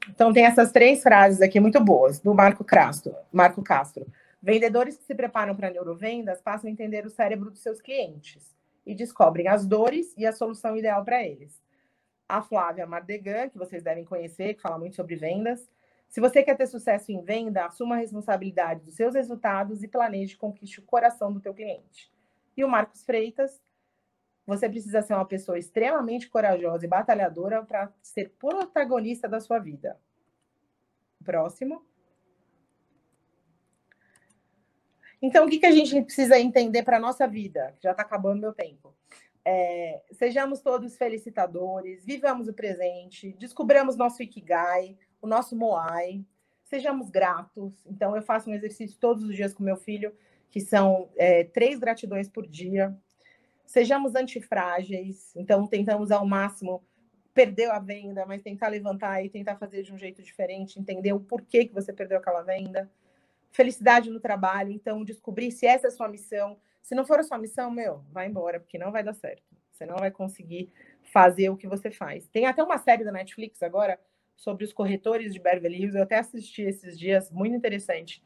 Então 0.10 0.34
tem 0.34 0.46
essas 0.46 0.72
três 0.72 1.04
frases 1.04 1.44
aqui 1.44 1.60
muito 1.60 1.80
boas 1.80 2.20
do 2.20 2.34
Marco 2.34 2.64
Castro. 2.64 3.14
Marco 3.32 3.62
Castro. 3.62 4.08
Vendedores 4.42 4.98
que 4.98 5.04
se 5.04 5.16
preparam 5.16 5.56
para 5.56 5.72
neurovendas 5.72 6.42
passam 6.42 6.70
a 6.70 6.72
entender 6.72 7.06
o 7.06 7.10
cérebro 7.10 7.50
dos 7.50 7.62
seus 7.62 7.82
clientes 7.82 8.56
e 8.86 8.94
descobrem 8.94 9.48
as 9.48 9.66
dores 9.66 10.14
e 10.16 10.26
a 10.26 10.32
solução 10.32 10.78
ideal 10.78 11.04
para 11.04 11.24
eles. 11.24 11.62
A 12.30 12.42
Flávia 12.42 12.86
Mardegan, 12.86 13.50
que 13.50 13.58
vocês 13.58 13.84
devem 13.84 14.06
conhecer, 14.06 14.54
que 14.54 14.62
fala 14.62 14.78
muito 14.78 14.96
sobre 14.96 15.16
vendas. 15.16 15.70
Se 16.08 16.22
você 16.22 16.44
quer 16.44 16.56
ter 16.56 16.68
sucesso 16.68 17.12
em 17.12 17.22
venda, 17.22 17.66
assuma 17.66 17.96
a 17.96 18.00
responsabilidade 18.00 18.82
dos 18.82 18.96
seus 18.96 19.16
resultados 19.16 19.84
e 19.84 19.88
planeje 19.88 20.38
conquiste 20.38 20.80
o 20.80 20.86
coração 20.86 21.34
do 21.34 21.42
teu 21.42 21.54
cliente. 21.54 22.12
E 22.56 22.64
o 22.64 22.70
Marcos 22.70 23.04
Freitas, 23.04 23.62
você 24.46 24.70
precisa 24.70 25.02
ser 25.02 25.14
uma 25.14 25.26
pessoa 25.26 25.60
extremamente 25.60 26.30
corajosa 26.30 26.86
e 26.86 26.88
batalhadora 26.88 27.64
para 27.66 27.92
ser 28.02 28.30
protagonista 28.40 29.28
da 29.28 29.42
sua 29.42 29.60
vida. 29.60 30.00
Próximo. 31.24 31.86
Então, 35.22 35.46
o 35.46 35.50
que, 35.50 35.60
que 35.60 35.66
a 35.66 35.72
gente 35.72 36.00
precisa 36.04 36.40
entender 36.40 36.84
para 36.84 36.98
a 36.98 37.00
nossa 37.00 37.28
vida? 37.28 37.76
Já 37.82 37.92
está 37.92 38.04
acabando 38.04 38.42
meu 38.42 38.54
tempo. 38.54 38.94
É, 39.44 40.02
sejamos 40.12 40.62
todos 40.62 40.98
felicitadores, 40.98 42.06
vivamos 42.06 42.48
o 42.48 42.54
presente, 42.54 43.34
descobramos 43.40 43.96
nosso 43.96 44.22
Ikigai, 44.22 44.98
o 45.22 45.28
nosso 45.28 45.56
Moai, 45.56 46.24
sejamos 46.66 47.10
gratos. 47.10 47.74
Então, 47.88 48.16
eu 48.16 48.22
faço 48.22 48.50
um 48.50 48.54
exercício 48.54 48.98
todos 49.00 49.24
os 49.24 49.36
dias 49.36 49.54
com 49.54 49.64
meu 49.64 49.78
filho, 49.78 50.14
que 50.52 50.60
são 50.60 51.10
é, 51.16 51.46
três 51.46 51.80
gratidões 51.80 52.30
por 52.30 52.46
dia. 52.46 52.96
Sejamos 53.66 54.16
antifrágeis, 54.16 55.36
então 55.36 55.66
tentamos 55.66 56.12
ao 56.12 56.26
máximo 56.26 56.84
perder 57.34 57.70
a 57.70 57.80
venda, 57.80 58.26
mas 58.26 58.42
tentar 58.42 58.68
levantar 58.68 59.24
e 59.24 59.30
tentar 59.30 59.58
fazer 59.58 59.84
de 59.84 59.94
um 59.94 59.98
jeito 59.98 60.22
diferente, 60.22 60.80
entender 60.80 61.14
o 61.14 61.20
porquê 61.20 61.66
que 61.66 61.74
você 61.74 61.92
perdeu 61.92 62.18
aquela 62.18 62.42
venda 62.42 62.90
felicidade 63.52 64.10
no 64.10 64.20
trabalho. 64.20 64.72
Então, 64.72 65.04
descobrir 65.04 65.52
se 65.52 65.66
essa 65.66 65.88
é 65.88 65.90
a 65.90 65.92
sua 65.92 66.08
missão. 66.08 66.60
Se 66.82 66.96
não 66.96 67.06
for 67.06 67.20
a 67.20 67.24
sua 67.24 67.38
missão, 67.38 67.70
meu, 67.70 68.04
vai 68.12 68.28
embora, 68.28 68.60
porque 68.60 68.78
não 68.78 68.92
vai 68.92 69.04
dar 69.04 69.14
certo. 69.14 69.44
Você 69.72 69.86
não 69.86 69.98
vai 69.98 70.10
conseguir 70.10 70.72
fazer 71.04 71.50
o 71.50 71.58
que 71.58 71.68
você 71.68 71.92
faz. 71.92 72.28
Tem 72.28 72.46
até 72.46 72.64
uma 72.64 72.78
série 72.78 73.04
da 73.04 73.12
Netflix 73.12 73.62
agora 73.62 74.00
sobre 74.36 74.64
os 74.64 74.74
corretores 74.74 75.34
de 75.34 75.40
Beverly 75.40 75.82
Hills. 75.82 75.98
Eu 75.98 76.04
até 76.04 76.18
assisti 76.18 76.62
esses 76.64 76.98
dias, 76.98 77.32
muito 77.32 77.56
interessante. 77.56 78.24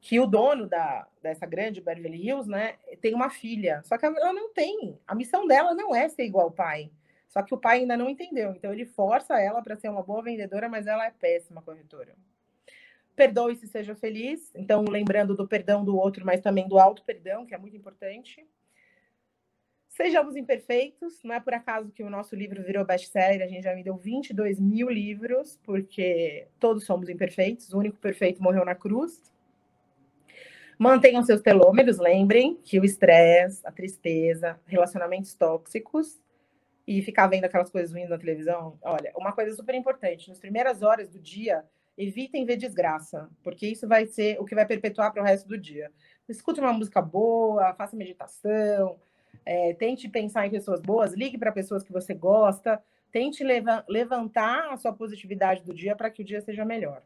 Que 0.00 0.18
o 0.18 0.26
dono 0.26 0.66
da, 0.66 1.06
dessa 1.22 1.44
grande 1.44 1.80
Beverly 1.80 2.26
Hills, 2.26 2.48
né, 2.48 2.76
tem 3.00 3.14
uma 3.14 3.28
filha. 3.28 3.82
Só 3.84 3.98
que 3.98 4.06
ela 4.06 4.32
não 4.32 4.52
tem. 4.52 4.98
A 5.06 5.14
missão 5.14 5.46
dela 5.46 5.74
não 5.74 5.94
é 5.94 6.08
ser 6.08 6.24
igual 6.24 6.46
ao 6.46 6.52
pai. 6.52 6.90
Só 7.28 7.42
que 7.42 7.54
o 7.54 7.58
pai 7.58 7.80
ainda 7.80 7.96
não 7.96 8.08
entendeu. 8.08 8.52
Então 8.52 8.72
ele 8.72 8.86
força 8.86 9.38
ela 9.38 9.62
para 9.62 9.76
ser 9.76 9.88
uma 9.88 10.02
boa 10.02 10.22
vendedora, 10.22 10.68
mas 10.68 10.86
ela 10.86 11.06
é 11.06 11.10
péssima 11.10 11.62
corretora 11.62 12.16
perdoe 13.16 13.56
se 13.56 13.66
seja 13.66 13.94
feliz. 13.94 14.52
Então, 14.54 14.84
lembrando 14.84 15.34
do 15.34 15.46
perdão 15.46 15.84
do 15.84 15.96
outro, 15.96 16.24
mas 16.24 16.40
também 16.40 16.68
do 16.68 16.78
auto-perdão, 16.78 17.46
que 17.46 17.54
é 17.54 17.58
muito 17.58 17.76
importante. 17.76 18.46
Sejamos 19.88 20.36
imperfeitos. 20.36 21.22
Não 21.22 21.34
é 21.34 21.40
por 21.40 21.52
acaso 21.52 21.92
que 21.92 22.02
o 22.02 22.08
nosso 22.08 22.34
livro 22.34 22.62
virou 22.62 22.84
best-seller. 22.84 23.42
A 23.42 23.46
gente 23.46 23.64
já 23.64 23.74
vendeu 23.74 23.96
22 23.96 24.58
mil 24.58 24.88
livros, 24.88 25.58
porque 25.62 26.48
todos 26.58 26.84
somos 26.84 27.08
imperfeitos. 27.08 27.72
O 27.72 27.78
único 27.78 27.98
perfeito 27.98 28.42
morreu 28.42 28.64
na 28.64 28.74
cruz. 28.74 29.30
Mantenham 30.78 31.22
seus 31.22 31.42
telômeros. 31.42 31.98
Lembrem 31.98 32.58
que 32.64 32.80
o 32.80 32.84
estresse, 32.84 33.60
a 33.66 33.70
tristeza, 33.70 34.58
relacionamentos 34.64 35.34
tóxicos 35.34 36.18
e 36.86 37.02
ficar 37.02 37.26
vendo 37.26 37.44
aquelas 37.44 37.70
coisas 37.70 37.92
ruins 37.92 38.08
na 38.08 38.16
televisão. 38.16 38.78
Olha, 38.80 39.12
uma 39.14 39.32
coisa 39.32 39.54
super 39.54 39.74
importante. 39.74 40.28
Nas 40.28 40.40
primeiras 40.40 40.82
horas 40.82 41.08
do 41.08 41.18
dia, 41.18 41.64
evitem 42.00 42.46
ver 42.46 42.56
desgraça, 42.56 43.28
porque 43.42 43.66
isso 43.66 43.86
vai 43.86 44.06
ser 44.06 44.40
o 44.40 44.44
que 44.44 44.54
vai 44.54 44.66
perpetuar 44.66 45.12
para 45.12 45.22
o 45.22 45.24
resto 45.24 45.46
do 45.46 45.58
dia. 45.58 45.92
Escute 46.28 46.60
uma 46.60 46.72
música 46.72 47.02
boa, 47.02 47.74
faça 47.74 47.96
meditação, 47.96 48.98
é, 49.44 49.74
tente 49.74 50.08
pensar 50.08 50.46
em 50.46 50.50
pessoas 50.50 50.80
boas, 50.80 51.12
ligue 51.12 51.36
para 51.36 51.52
pessoas 51.52 51.82
que 51.82 51.92
você 51.92 52.14
gosta, 52.14 52.82
tente 53.12 53.44
leva 53.44 53.84
levantar 53.88 54.72
a 54.72 54.76
sua 54.76 54.92
positividade 54.92 55.62
do 55.62 55.74
dia 55.74 55.94
para 55.94 56.10
que 56.10 56.22
o 56.22 56.24
dia 56.24 56.40
seja 56.40 56.64
melhor. 56.64 57.02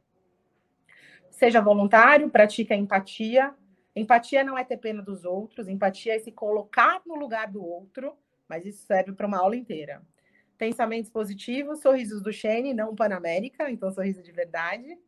Seja 1.31 1.61
voluntário, 1.61 2.31
pratique 2.31 2.73
a 2.73 2.77
empatia. 2.77 3.53
Empatia 3.97 4.45
não 4.45 4.57
é 4.57 4.65
ter 4.65 4.77
pena 4.77 5.03
dos 5.03 5.25
outros, 5.25 5.69
empatia 5.69 6.15
é 6.15 6.19
se 6.19 6.31
colocar 6.31 7.03
no 7.07 7.17
lugar 7.17 7.51
do 7.51 7.65
outro, 7.65 8.17
mas 8.49 8.65
isso 8.67 8.85
serve 8.87 9.13
para 9.13 9.27
uma 9.27 9.39
aula 9.39 9.57
inteira. 9.57 10.03
Pensamentos 10.57 11.11
positivos, 11.11 11.81
sorrisos 11.81 12.23
do 12.23 12.33
Shane, 12.33 12.75
não 12.75 12.95
Panamérica, 12.95 13.71
então 13.71 13.91
sorriso 13.91 14.23
de 14.23 14.33
verdade. 14.33 14.99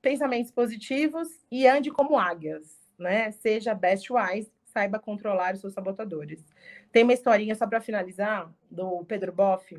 Pensamentos 0.00 0.50
positivos 0.50 1.28
e 1.50 1.66
ande 1.66 1.90
como 1.90 2.18
águias, 2.18 2.78
né? 2.98 3.30
Seja 3.32 3.74
best 3.74 4.12
wise, 4.12 4.52
saiba 4.64 4.98
controlar 4.98 5.54
os 5.54 5.60
seus 5.60 5.72
sabotadores. 5.72 6.44
Tem 6.92 7.02
uma 7.02 7.12
historinha 7.14 7.54
só 7.54 7.66
para 7.66 7.80
finalizar 7.80 8.52
do 8.70 9.04
Pedro 9.04 9.32
Boff, 9.32 9.76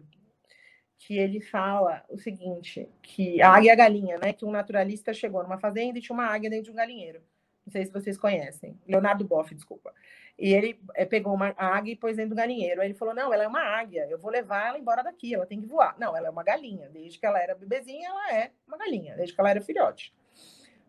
que 0.98 1.18
ele 1.18 1.40
fala 1.40 2.04
o 2.10 2.18
seguinte, 2.18 2.90
que 3.02 3.42
a 3.42 3.52
águia 3.52 3.70
e 3.70 3.72
a 3.72 3.76
galinha, 3.76 4.18
né? 4.18 4.34
Que 4.34 4.44
um 4.44 4.52
naturalista 4.52 5.14
chegou 5.14 5.42
numa 5.42 5.58
fazenda 5.58 5.98
e 5.98 6.02
tinha 6.02 6.14
uma 6.14 6.26
águia 6.26 6.50
dentro 6.50 6.66
de 6.66 6.72
um 6.72 6.76
galinheiro. 6.76 7.22
Não 7.70 7.72
sei 7.72 7.86
se 7.86 7.94
vocês 7.94 8.18
conhecem. 8.18 8.76
Leonardo 8.88 9.24
Boff, 9.24 9.54
desculpa. 9.54 9.94
E 10.40 10.52
ele 10.52 10.80
é, 10.96 11.06
pegou 11.06 11.36
uma 11.36 11.54
águia 11.56 11.94
e 11.94 11.96
pôs 11.96 12.18
dentro 12.18 12.32
do 12.32 12.36
galinheiro. 12.36 12.82
Aí 12.82 12.88
ele 12.88 12.98
falou: 12.98 13.14
Não, 13.14 13.32
ela 13.32 13.44
é 13.44 13.48
uma 13.48 13.62
águia, 13.62 14.08
eu 14.10 14.18
vou 14.18 14.32
levar 14.32 14.70
ela 14.70 14.80
embora 14.80 15.04
daqui, 15.04 15.36
ela 15.36 15.46
tem 15.46 15.62
que 15.62 15.68
voar. 15.68 15.96
Não, 16.00 16.18
ela 16.18 16.28
é 16.28 16.32
uma 16.32 16.44
galinha. 16.44 16.90
Desde 16.90 17.20
que 17.20 17.26
ela 17.28 17.40
era 17.40 17.54
bebezinha, 17.54 18.10
ela 18.10 18.34
é 18.34 18.52
uma 18.68 18.76
galinha, 18.76 19.16
desde 19.16 19.36
que 19.36 19.40
ela 19.40 19.52
era 19.52 19.62
filhote. 19.62 20.12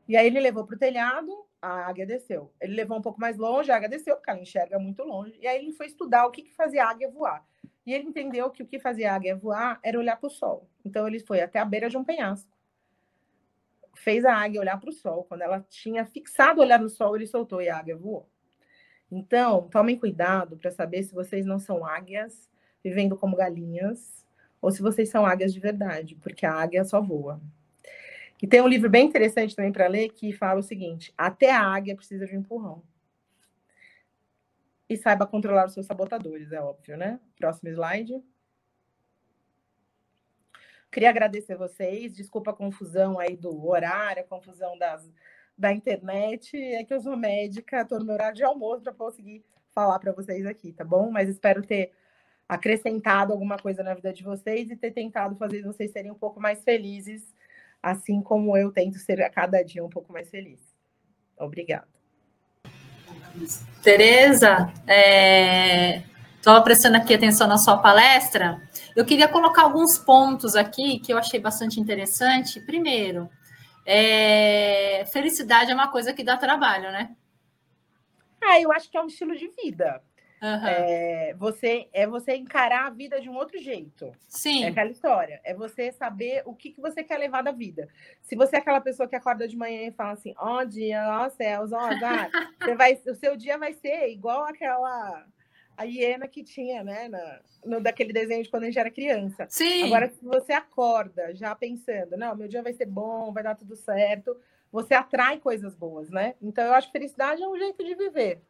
E 0.08 0.16
aí 0.16 0.26
ele 0.26 0.40
levou 0.40 0.64
para 0.64 0.74
o 0.74 0.78
telhado, 0.78 1.46
a 1.60 1.86
águia 1.86 2.06
desceu. 2.06 2.50
Ele 2.58 2.74
levou 2.74 2.96
um 2.96 3.02
pouco 3.02 3.20
mais 3.20 3.36
longe, 3.36 3.70
a 3.70 3.76
águia 3.76 3.90
desceu, 3.90 4.16
porque 4.16 4.30
ela 4.30 4.40
enxerga 4.40 4.78
muito 4.78 5.04
longe. 5.04 5.36
E 5.38 5.46
aí 5.46 5.62
ele 5.62 5.72
foi 5.72 5.86
estudar 5.86 6.24
o 6.26 6.30
que, 6.30 6.42
que 6.42 6.54
fazia 6.54 6.84
a 6.86 6.90
águia 6.90 7.10
voar. 7.10 7.44
E 7.84 7.92
ele 7.92 8.04
entendeu 8.08 8.48
que 8.50 8.62
o 8.62 8.66
que 8.66 8.78
fazia 8.78 9.12
a 9.12 9.16
águia 9.16 9.36
voar 9.36 9.78
era 9.82 9.98
olhar 9.98 10.16
para 10.16 10.28
o 10.28 10.30
sol. 10.30 10.66
Então 10.82 11.06
ele 11.06 11.20
foi 11.20 11.42
até 11.42 11.58
a 11.58 11.64
beira 11.64 11.90
de 11.90 11.98
um 11.98 12.04
penhasco. 12.04 12.50
Fez 13.94 14.24
a 14.24 14.34
águia 14.34 14.60
olhar 14.60 14.78
para 14.78 14.90
o 14.90 14.92
sol. 14.92 15.24
Quando 15.24 15.42
ela 15.42 15.64
tinha 15.68 16.06
fixado 16.06 16.60
o 16.60 16.64
olhar 16.64 16.78
no 16.78 16.88
sol, 16.88 17.16
ele 17.16 17.26
soltou 17.26 17.60
e 17.60 17.68
a 17.68 17.78
águia 17.78 17.96
voou. 17.96 18.28
Então, 19.10 19.68
tomem 19.68 19.98
cuidado 19.98 20.56
para 20.56 20.70
saber 20.70 21.02
se 21.02 21.14
vocês 21.14 21.44
não 21.44 21.58
são 21.58 21.84
águias 21.84 22.48
vivendo 22.82 23.16
como 23.16 23.36
galinhas 23.36 24.24
ou 24.60 24.70
se 24.70 24.82
vocês 24.82 25.08
são 25.08 25.26
águias 25.26 25.52
de 25.52 25.60
verdade, 25.60 26.14
porque 26.16 26.46
a 26.46 26.54
águia 26.54 26.84
só 26.84 27.00
voa. 27.00 27.40
E 28.42 28.46
tem 28.46 28.60
um 28.60 28.68
livro 28.68 28.88
bem 28.88 29.06
interessante 29.06 29.54
também 29.54 29.72
para 29.72 29.86
ler 29.86 30.10
que 30.10 30.32
fala 30.32 30.60
o 30.60 30.62
seguinte: 30.62 31.12
até 31.16 31.50
a 31.50 31.62
águia 31.62 31.96
precisa 31.96 32.26
de 32.26 32.36
um 32.36 32.40
empurrão. 32.40 32.82
E 34.88 34.96
saiba 34.96 35.26
controlar 35.26 35.66
os 35.66 35.74
seus 35.74 35.86
sabotadores, 35.86 36.50
é 36.52 36.60
óbvio, 36.60 36.96
né? 36.96 37.20
Próximo 37.36 37.70
slide. 37.70 38.22
Queria 40.90 41.10
agradecer 41.10 41.56
vocês, 41.56 42.14
desculpa 42.14 42.50
a 42.50 42.54
confusão 42.54 43.18
aí 43.18 43.36
do 43.36 43.68
horário, 43.68 44.22
a 44.22 44.26
confusão 44.26 44.76
das, 44.76 45.08
da 45.56 45.72
internet, 45.72 46.56
é 46.56 46.82
que 46.84 46.92
eu 46.92 47.00
sou 47.00 47.16
médica, 47.16 47.82
estou 47.82 48.00
no 48.00 48.06
meu 48.06 48.14
horário 48.14 48.36
de 48.36 48.42
almoço 48.42 48.82
para 48.82 48.92
conseguir 48.92 49.44
falar 49.72 49.98
para 50.00 50.12
vocês 50.12 50.44
aqui, 50.46 50.72
tá 50.72 50.84
bom? 50.84 51.10
Mas 51.10 51.28
espero 51.28 51.62
ter 51.62 51.92
acrescentado 52.48 53.32
alguma 53.32 53.56
coisa 53.56 53.82
na 53.82 53.94
vida 53.94 54.12
de 54.12 54.24
vocês 54.24 54.68
e 54.68 54.76
ter 54.76 54.90
tentado 54.90 55.36
fazer 55.36 55.62
vocês 55.62 55.92
serem 55.92 56.10
um 56.10 56.16
pouco 56.16 56.40
mais 56.40 56.64
felizes, 56.64 57.22
assim 57.80 58.20
como 58.20 58.56
eu 58.56 58.72
tento 58.72 58.98
ser 58.98 59.22
a 59.22 59.30
cada 59.30 59.62
dia 59.62 59.84
um 59.84 59.88
pouco 59.88 60.12
mais 60.12 60.28
feliz. 60.28 60.58
Obrigada. 61.38 61.86
Tereza, 63.82 64.72
estou 66.36 66.56
é... 66.56 66.60
prestando 66.64 66.96
aqui 66.96 67.14
atenção 67.14 67.46
na 67.46 67.56
sua 67.56 67.78
palestra. 67.78 68.60
Eu 68.96 69.04
queria 69.04 69.28
colocar 69.28 69.62
alguns 69.62 69.98
pontos 69.98 70.56
aqui 70.56 70.98
que 70.98 71.12
eu 71.12 71.18
achei 71.18 71.40
bastante 71.40 71.80
interessante. 71.80 72.60
Primeiro, 72.60 73.30
é, 73.86 75.04
felicidade 75.12 75.70
é 75.70 75.74
uma 75.74 75.88
coisa 75.88 76.12
que 76.12 76.24
dá 76.24 76.36
trabalho, 76.36 76.90
né? 76.90 77.14
Ah, 78.42 78.60
eu 78.60 78.72
acho 78.72 78.90
que 78.90 78.96
é 78.96 79.02
um 79.02 79.06
estilo 79.06 79.36
de 79.36 79.48
vida. 79.48 80.02
Uhum. 80.42 80.66
É, 80.66 81.34
você 81.38 81.88
é 81.92 82.06
você 82.06 82.34
encarar 82.34 82.86
a 82.86 82.90
vida 82.90 83.20
de 83.20 83.28
um 83.28 83.36
outro 83.36 83.58
jeito. 83.58 84.10
Sim. 84.26 84.64
É 84.64 84.68
aquela 84.68 84.90
história. 84.90 85.38
É 85.44 85.54
você 85.54 85.92
saber 85.92 86.42
o 86.46 86.54
que, 86.54 86.70
que 86.70 86.80
você 86.80 87.04
quer 87.04 87.18
levar 87.18 87.42
da 87.42 87.52
vida. 87.52 87.88
Se 88.22 88.34
você 88.34 88.56
é 88.56 88.58
aquela 88.58 88.80
pessoa 88.80 89.06
que 89.06 89.14
acorda 89.14 89.46
de 89.46 89.56
manhã 89.56 89.88
e 89.88 89.92
fala 89.92 90.12
assim, 90.12 90.32
ó 90.38 90.60
oh, 90.60 90.64
dia, 90.64 91.04
ó 91.06 91.26
oh, 91.26 91.30
céus, 91.30 91.72
ó 91.72 91.76
oh, 91.76 91.80
azar, 91.80 92.30
você 92.58 92.74
vai, 92.74 92.98
o 93.06 93.14
seu 93.14 93.36
dia 93.36 93.58
vai 93.58 93.74
ser 93.74 94.08
igual 94.08 94.44
aquela 94.44 95.26
a 95.80 95.84
hiena 95.84 96.28
que 96.28 96.44
tinha, 96.44 96.84
né, 96.84 97.08
na, 97.08 97.40
no, 97.64 97.80
daquele 97.80 98.12
desenho 98.12 98.42
de 98.42 98.50
quando 98.50 98.64
a 98.64 98.66
gente 98.66 98.78
era 98.78 98.90
criança. 98.90 99.46
Sim. 99.48 99.84
Agora, 99.84 100.10
se 100.10 100.22
você 100.22 100.52
acorda 100.52 101.34
já 101.34 101.54
pensando, 101.54 102.18
não, 102.18 102.36
meu 102.36 102.48
dia 102.48 102.62
vai 102.62 102.74
ser 102.74 102.84
bom, 102.84 103.32
vai 103.32 103.42
dar 103.42 103.54
tudo 103.54 103.74
certo, 103.74 104.36
você 104.70 104.92
atrai 104.92 105.38
coisas 105.38 105.74
boas, 105.74 106.10
né? 106.10 106.34
Então, 106.42 106.64
eu 106.64 106.74
acho 106.74 106.88
que 106.88 106.92
felicidade 106.92 107.42
é 107.42 107.48
um 107.48 107.56
jeito 107.56 107.82
de 107.82 107.94
viver. 107.94 108.42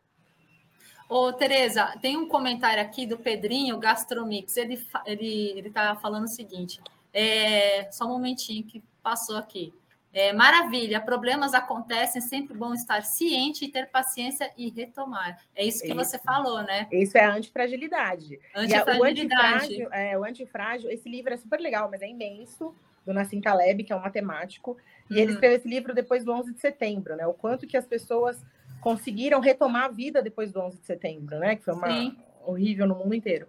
Ô, 1.08 1.32
Tereza, 1.32 1.96
tem 2.02 2.16
um 2.16 2.26
comentário 2.26 2.82
aqui 2.82 3.06
do 3.06 3.16
Pedrinho 3.16 3.78
Gastromix. 3.78 4.56
Ele, 4.56 4.84
ele, 5.06 5.58
ele 5.58 5.70
tá 5.70 5.94
falando 5.96 6.24
o 6.24 6.28
seguinte: 6.28 6.80
é, 7.12 7.90
só 7.92 8.06
um 8.06 8.10
momentinho 8.10 8.64
que 8.64 8.82
passou 9.02 9.36
aqui. 9.36 9.72
É, 10.12 10.32
maravilha, 10.32 11.00
problemas 11.00 11.54
acontecem, 11.54 12.20
sempre 12.20 12.56
bom 12.56 12.74
estar 12.74 13.04
ciente 13.04 13.64
e 13.64 13.68
ter 13.68 13.86
paciência 13.90 14.50
e 14.58 14.68
retomar. 14.68 15.40
É 15.54 15.64
isso 15.64 15.82
que 15.82 15.86
Isso. 15.86 15.94
você 15.96 16.18
falou, 16.18 16.62
né? 16.64 16.88
Isso 16.90 17.16
é 17.16 17.24
antifragilidade. 17.24 18.34
E 18.34 18.56
a- 18.56 18.58
o 18.58 18.60
Antifragilidade. 18.60 19.54
antifrágil, 19.74 19.88
é, 19.92 20.18
o 20.18 20.24
antifrágil, 20.24 20.90
esse 20.90 21.08
livro 21.08 21.32
é 21.32 21.36
super 21.36 21.60
legal, 21.60 21.88
mas 21.88 22.02
é 22.02 22.08
imenso, 22.08 22.74
do 23.06 23.12
Nassim 23.14 23.40
Taleb, 23.40 23.84
que 23.84 23.92
é 23.92 23.96
um 23.96 24.00
matemático, 24.00 24.76
e 25.08 25.14
ele 25.14 25.26
Uhum. 25.28 25.32
escreveu 25.34 25.56
esse 25.58 25.68
livro 25.68 25.94
depois 25.94 26.24
do 26.24 26.32
11 26.32 26.52
de 26.52 26.60
setembro, 26.60 27.14
né? 27.16 27.26
O 27.26 27.32
quanto 27.32 27.66
que 27.66 27.76
as 27.76 27.86
pessoas 27.86 28.36
conseguiram 28.80 29.40
retomar 29.40 29.84
a 29.84 29.88
vida 29.88 30.20
depois 30.20 30.50
do 30.52 30.60
11 30.60 30.78
de 30.78 30.86
setembro, 30.86 31.38
né? 31.38 31.54
Que 31.56 31.62
foi 31.64 31.74
uma 31.74 31.86
Sim. 31.86 32.16
horrível 32.44 32.86
no 32.86 32.96
mundo 32.96 33.14
inteiro. 33.14 33.46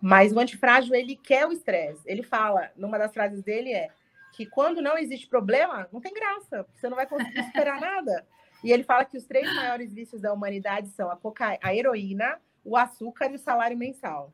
Mas 0.00 0.32
o 0.32 0.38
antifrágil, 0.40 0.94
ele 0.94 1.16
quer 1.16 1.46
o 1.46 1.52
estresse. 1.52 2.00
Ele 2.06 2.22
fala, 2.22 2.70
numa 2.76 2.96
das 2.98 3.12
frases 3.12 3.42
dele 3.42 3.72
é 3.72 3.88
que 4.32 4.46
quando 4.46 4.80
não 4.80 4.96
existe 4.96 5.26
problema, 5.26 5.88
não 5.92 6.00
tem 6.00 6.12
graça, 6.12 6.66
você 6.74 6.88
não 6.88 6.96
vai 6.96 7.06
conseguir 7.06 7.42
superar 7.44 7.80
nada. 7.80 8.26
E 8.62 8.72
ele 8.72 8.82
fala 8.82 9.04
que 9.04 9.16
os 9.16 9.24
três 9.24 9.46
maiores 9.54 9.92
vícios 9.92 10.20
da 10.20 10.32
humanidade 10.32 10.88
são 10.88 11.10
a, 11.10 11.16
coca... 11.16 11.58
a 11.62 11.74
heroína, 11.74 12.40
o 12.64 12.76
açúcar 12.76 13.30
e 13.30 13.36
o 13.36 13.38
salário 13.38 13.76
mensal. 13.76 14.32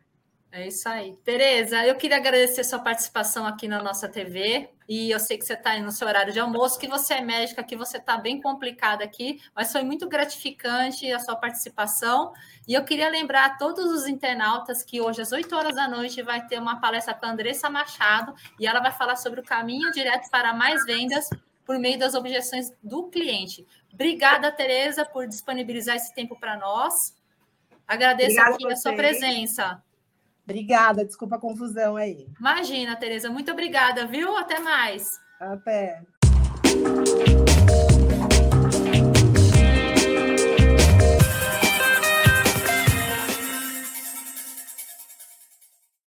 É 0.56 0.68
isso 0.68 0.88
aí. 0.88 1.16
Tereza, 1.24 1.84
eu 1.84 1.96
queria 1.96 2.16
agradecer 2.16 2.62
sua 2.62 2.78
participação 2.78 3.44
aqui 3.44 3.66
na 3.66 3.82
nossa 3.82 4.08
TV. 4.08 4.70
E 4.88 5.10
eu 5.10 5.18
sei 5.18 5.36
que 5.36 5.44
você 5.44 5.54
está 5.54 5.70
aí 5.70 5.82
no 5.82 5.90
seu 5.90 6.06
horário 6.06 6.32
de 6.32 6.38
almoço, 6.38 6.78
que 6.78 6.86
você 6.86 7.14
é 7.14 7.20
médica, 7.20 7.64
que 7.64 7.74
você 7.74 7.96
está 7.96 8.16
bem 8.16 8.40
complicada 8.40 9.02
aqui, 9.02 9.40
mas 9.52 9.72
foi 9.72 9.82
muito 9.82 10.08
gratificante 10.08 11.10
a 11.10 11.18
sua 11.18 11.34
participação. 11.34 12.32
E 12.68 12.74
eu 12.74 12.84
queria 12.84 13.08
lembrar 13.08 13.46
a 13.46 13.50
todos 13.56 13.86
os 13.86 14.06
internautas 14.06 14.84
que 14.84 15.00
hoje, 15.00 15.22
às 15.22 15.32
8 15.32 15.56
horas 15.56 15.74
da 15.74 15.88
noite, 15.88 16.22
vai 16.22 16.46
ter 16.46 16.60
uma 16.60 16.80
palestra 16.80 17.14
com 17.14 17.26
a 17.26 17.30
Andressa 17.30 17.68
Machado, 17.68 18.32
e 18.60 18.64
ela 18.64 18.78
vai 18.78 18.92
falar 18.92 19.16
sobre 19.16 19.40
o 19.40 19.44
caminho 19.44 19.90
direto 19.90 20.30
para 20.30 20.54
mais 20.54 20.84
vendas 20.84 21.28
por 21.64 21.80
meio 21.80 21.98
das 21.98 22.14
objeções 22.14 22.70
do 22.80 23.08
cliente. 23.08 23.66
Obrigada, 23.92 24.52
Tereza, 24.52 25.04
por 25.04 25.26
disponibilizar 25.26 25.96
esse 25.96 26.14
tempo 26.14 26.38
para 26.38 26.56
nós. 26.56 27.12
Agradeço 27.88 28.38
Obrigada 28.38 28.54
aqui 28.54 28.66
a 28.68 28.72
a 28.72 28.76
sua 28.76 28.92
presença. 28.92 29.82
Obrigada, 30.44 31.04
desculpa 31.04 31.36
a 31.36 31.40
confusão 31.40 31.96
aí. 31.96 32.28
Imagina, 32.38 32.96
Tereza. 32.96 33.30
Muito 33.30 33.50
obrigada, 33.50 34.06
viu? 34.06 34.36
Até 34.36 34.60
mais. 34.60 35.18
Até. 35.40 36.02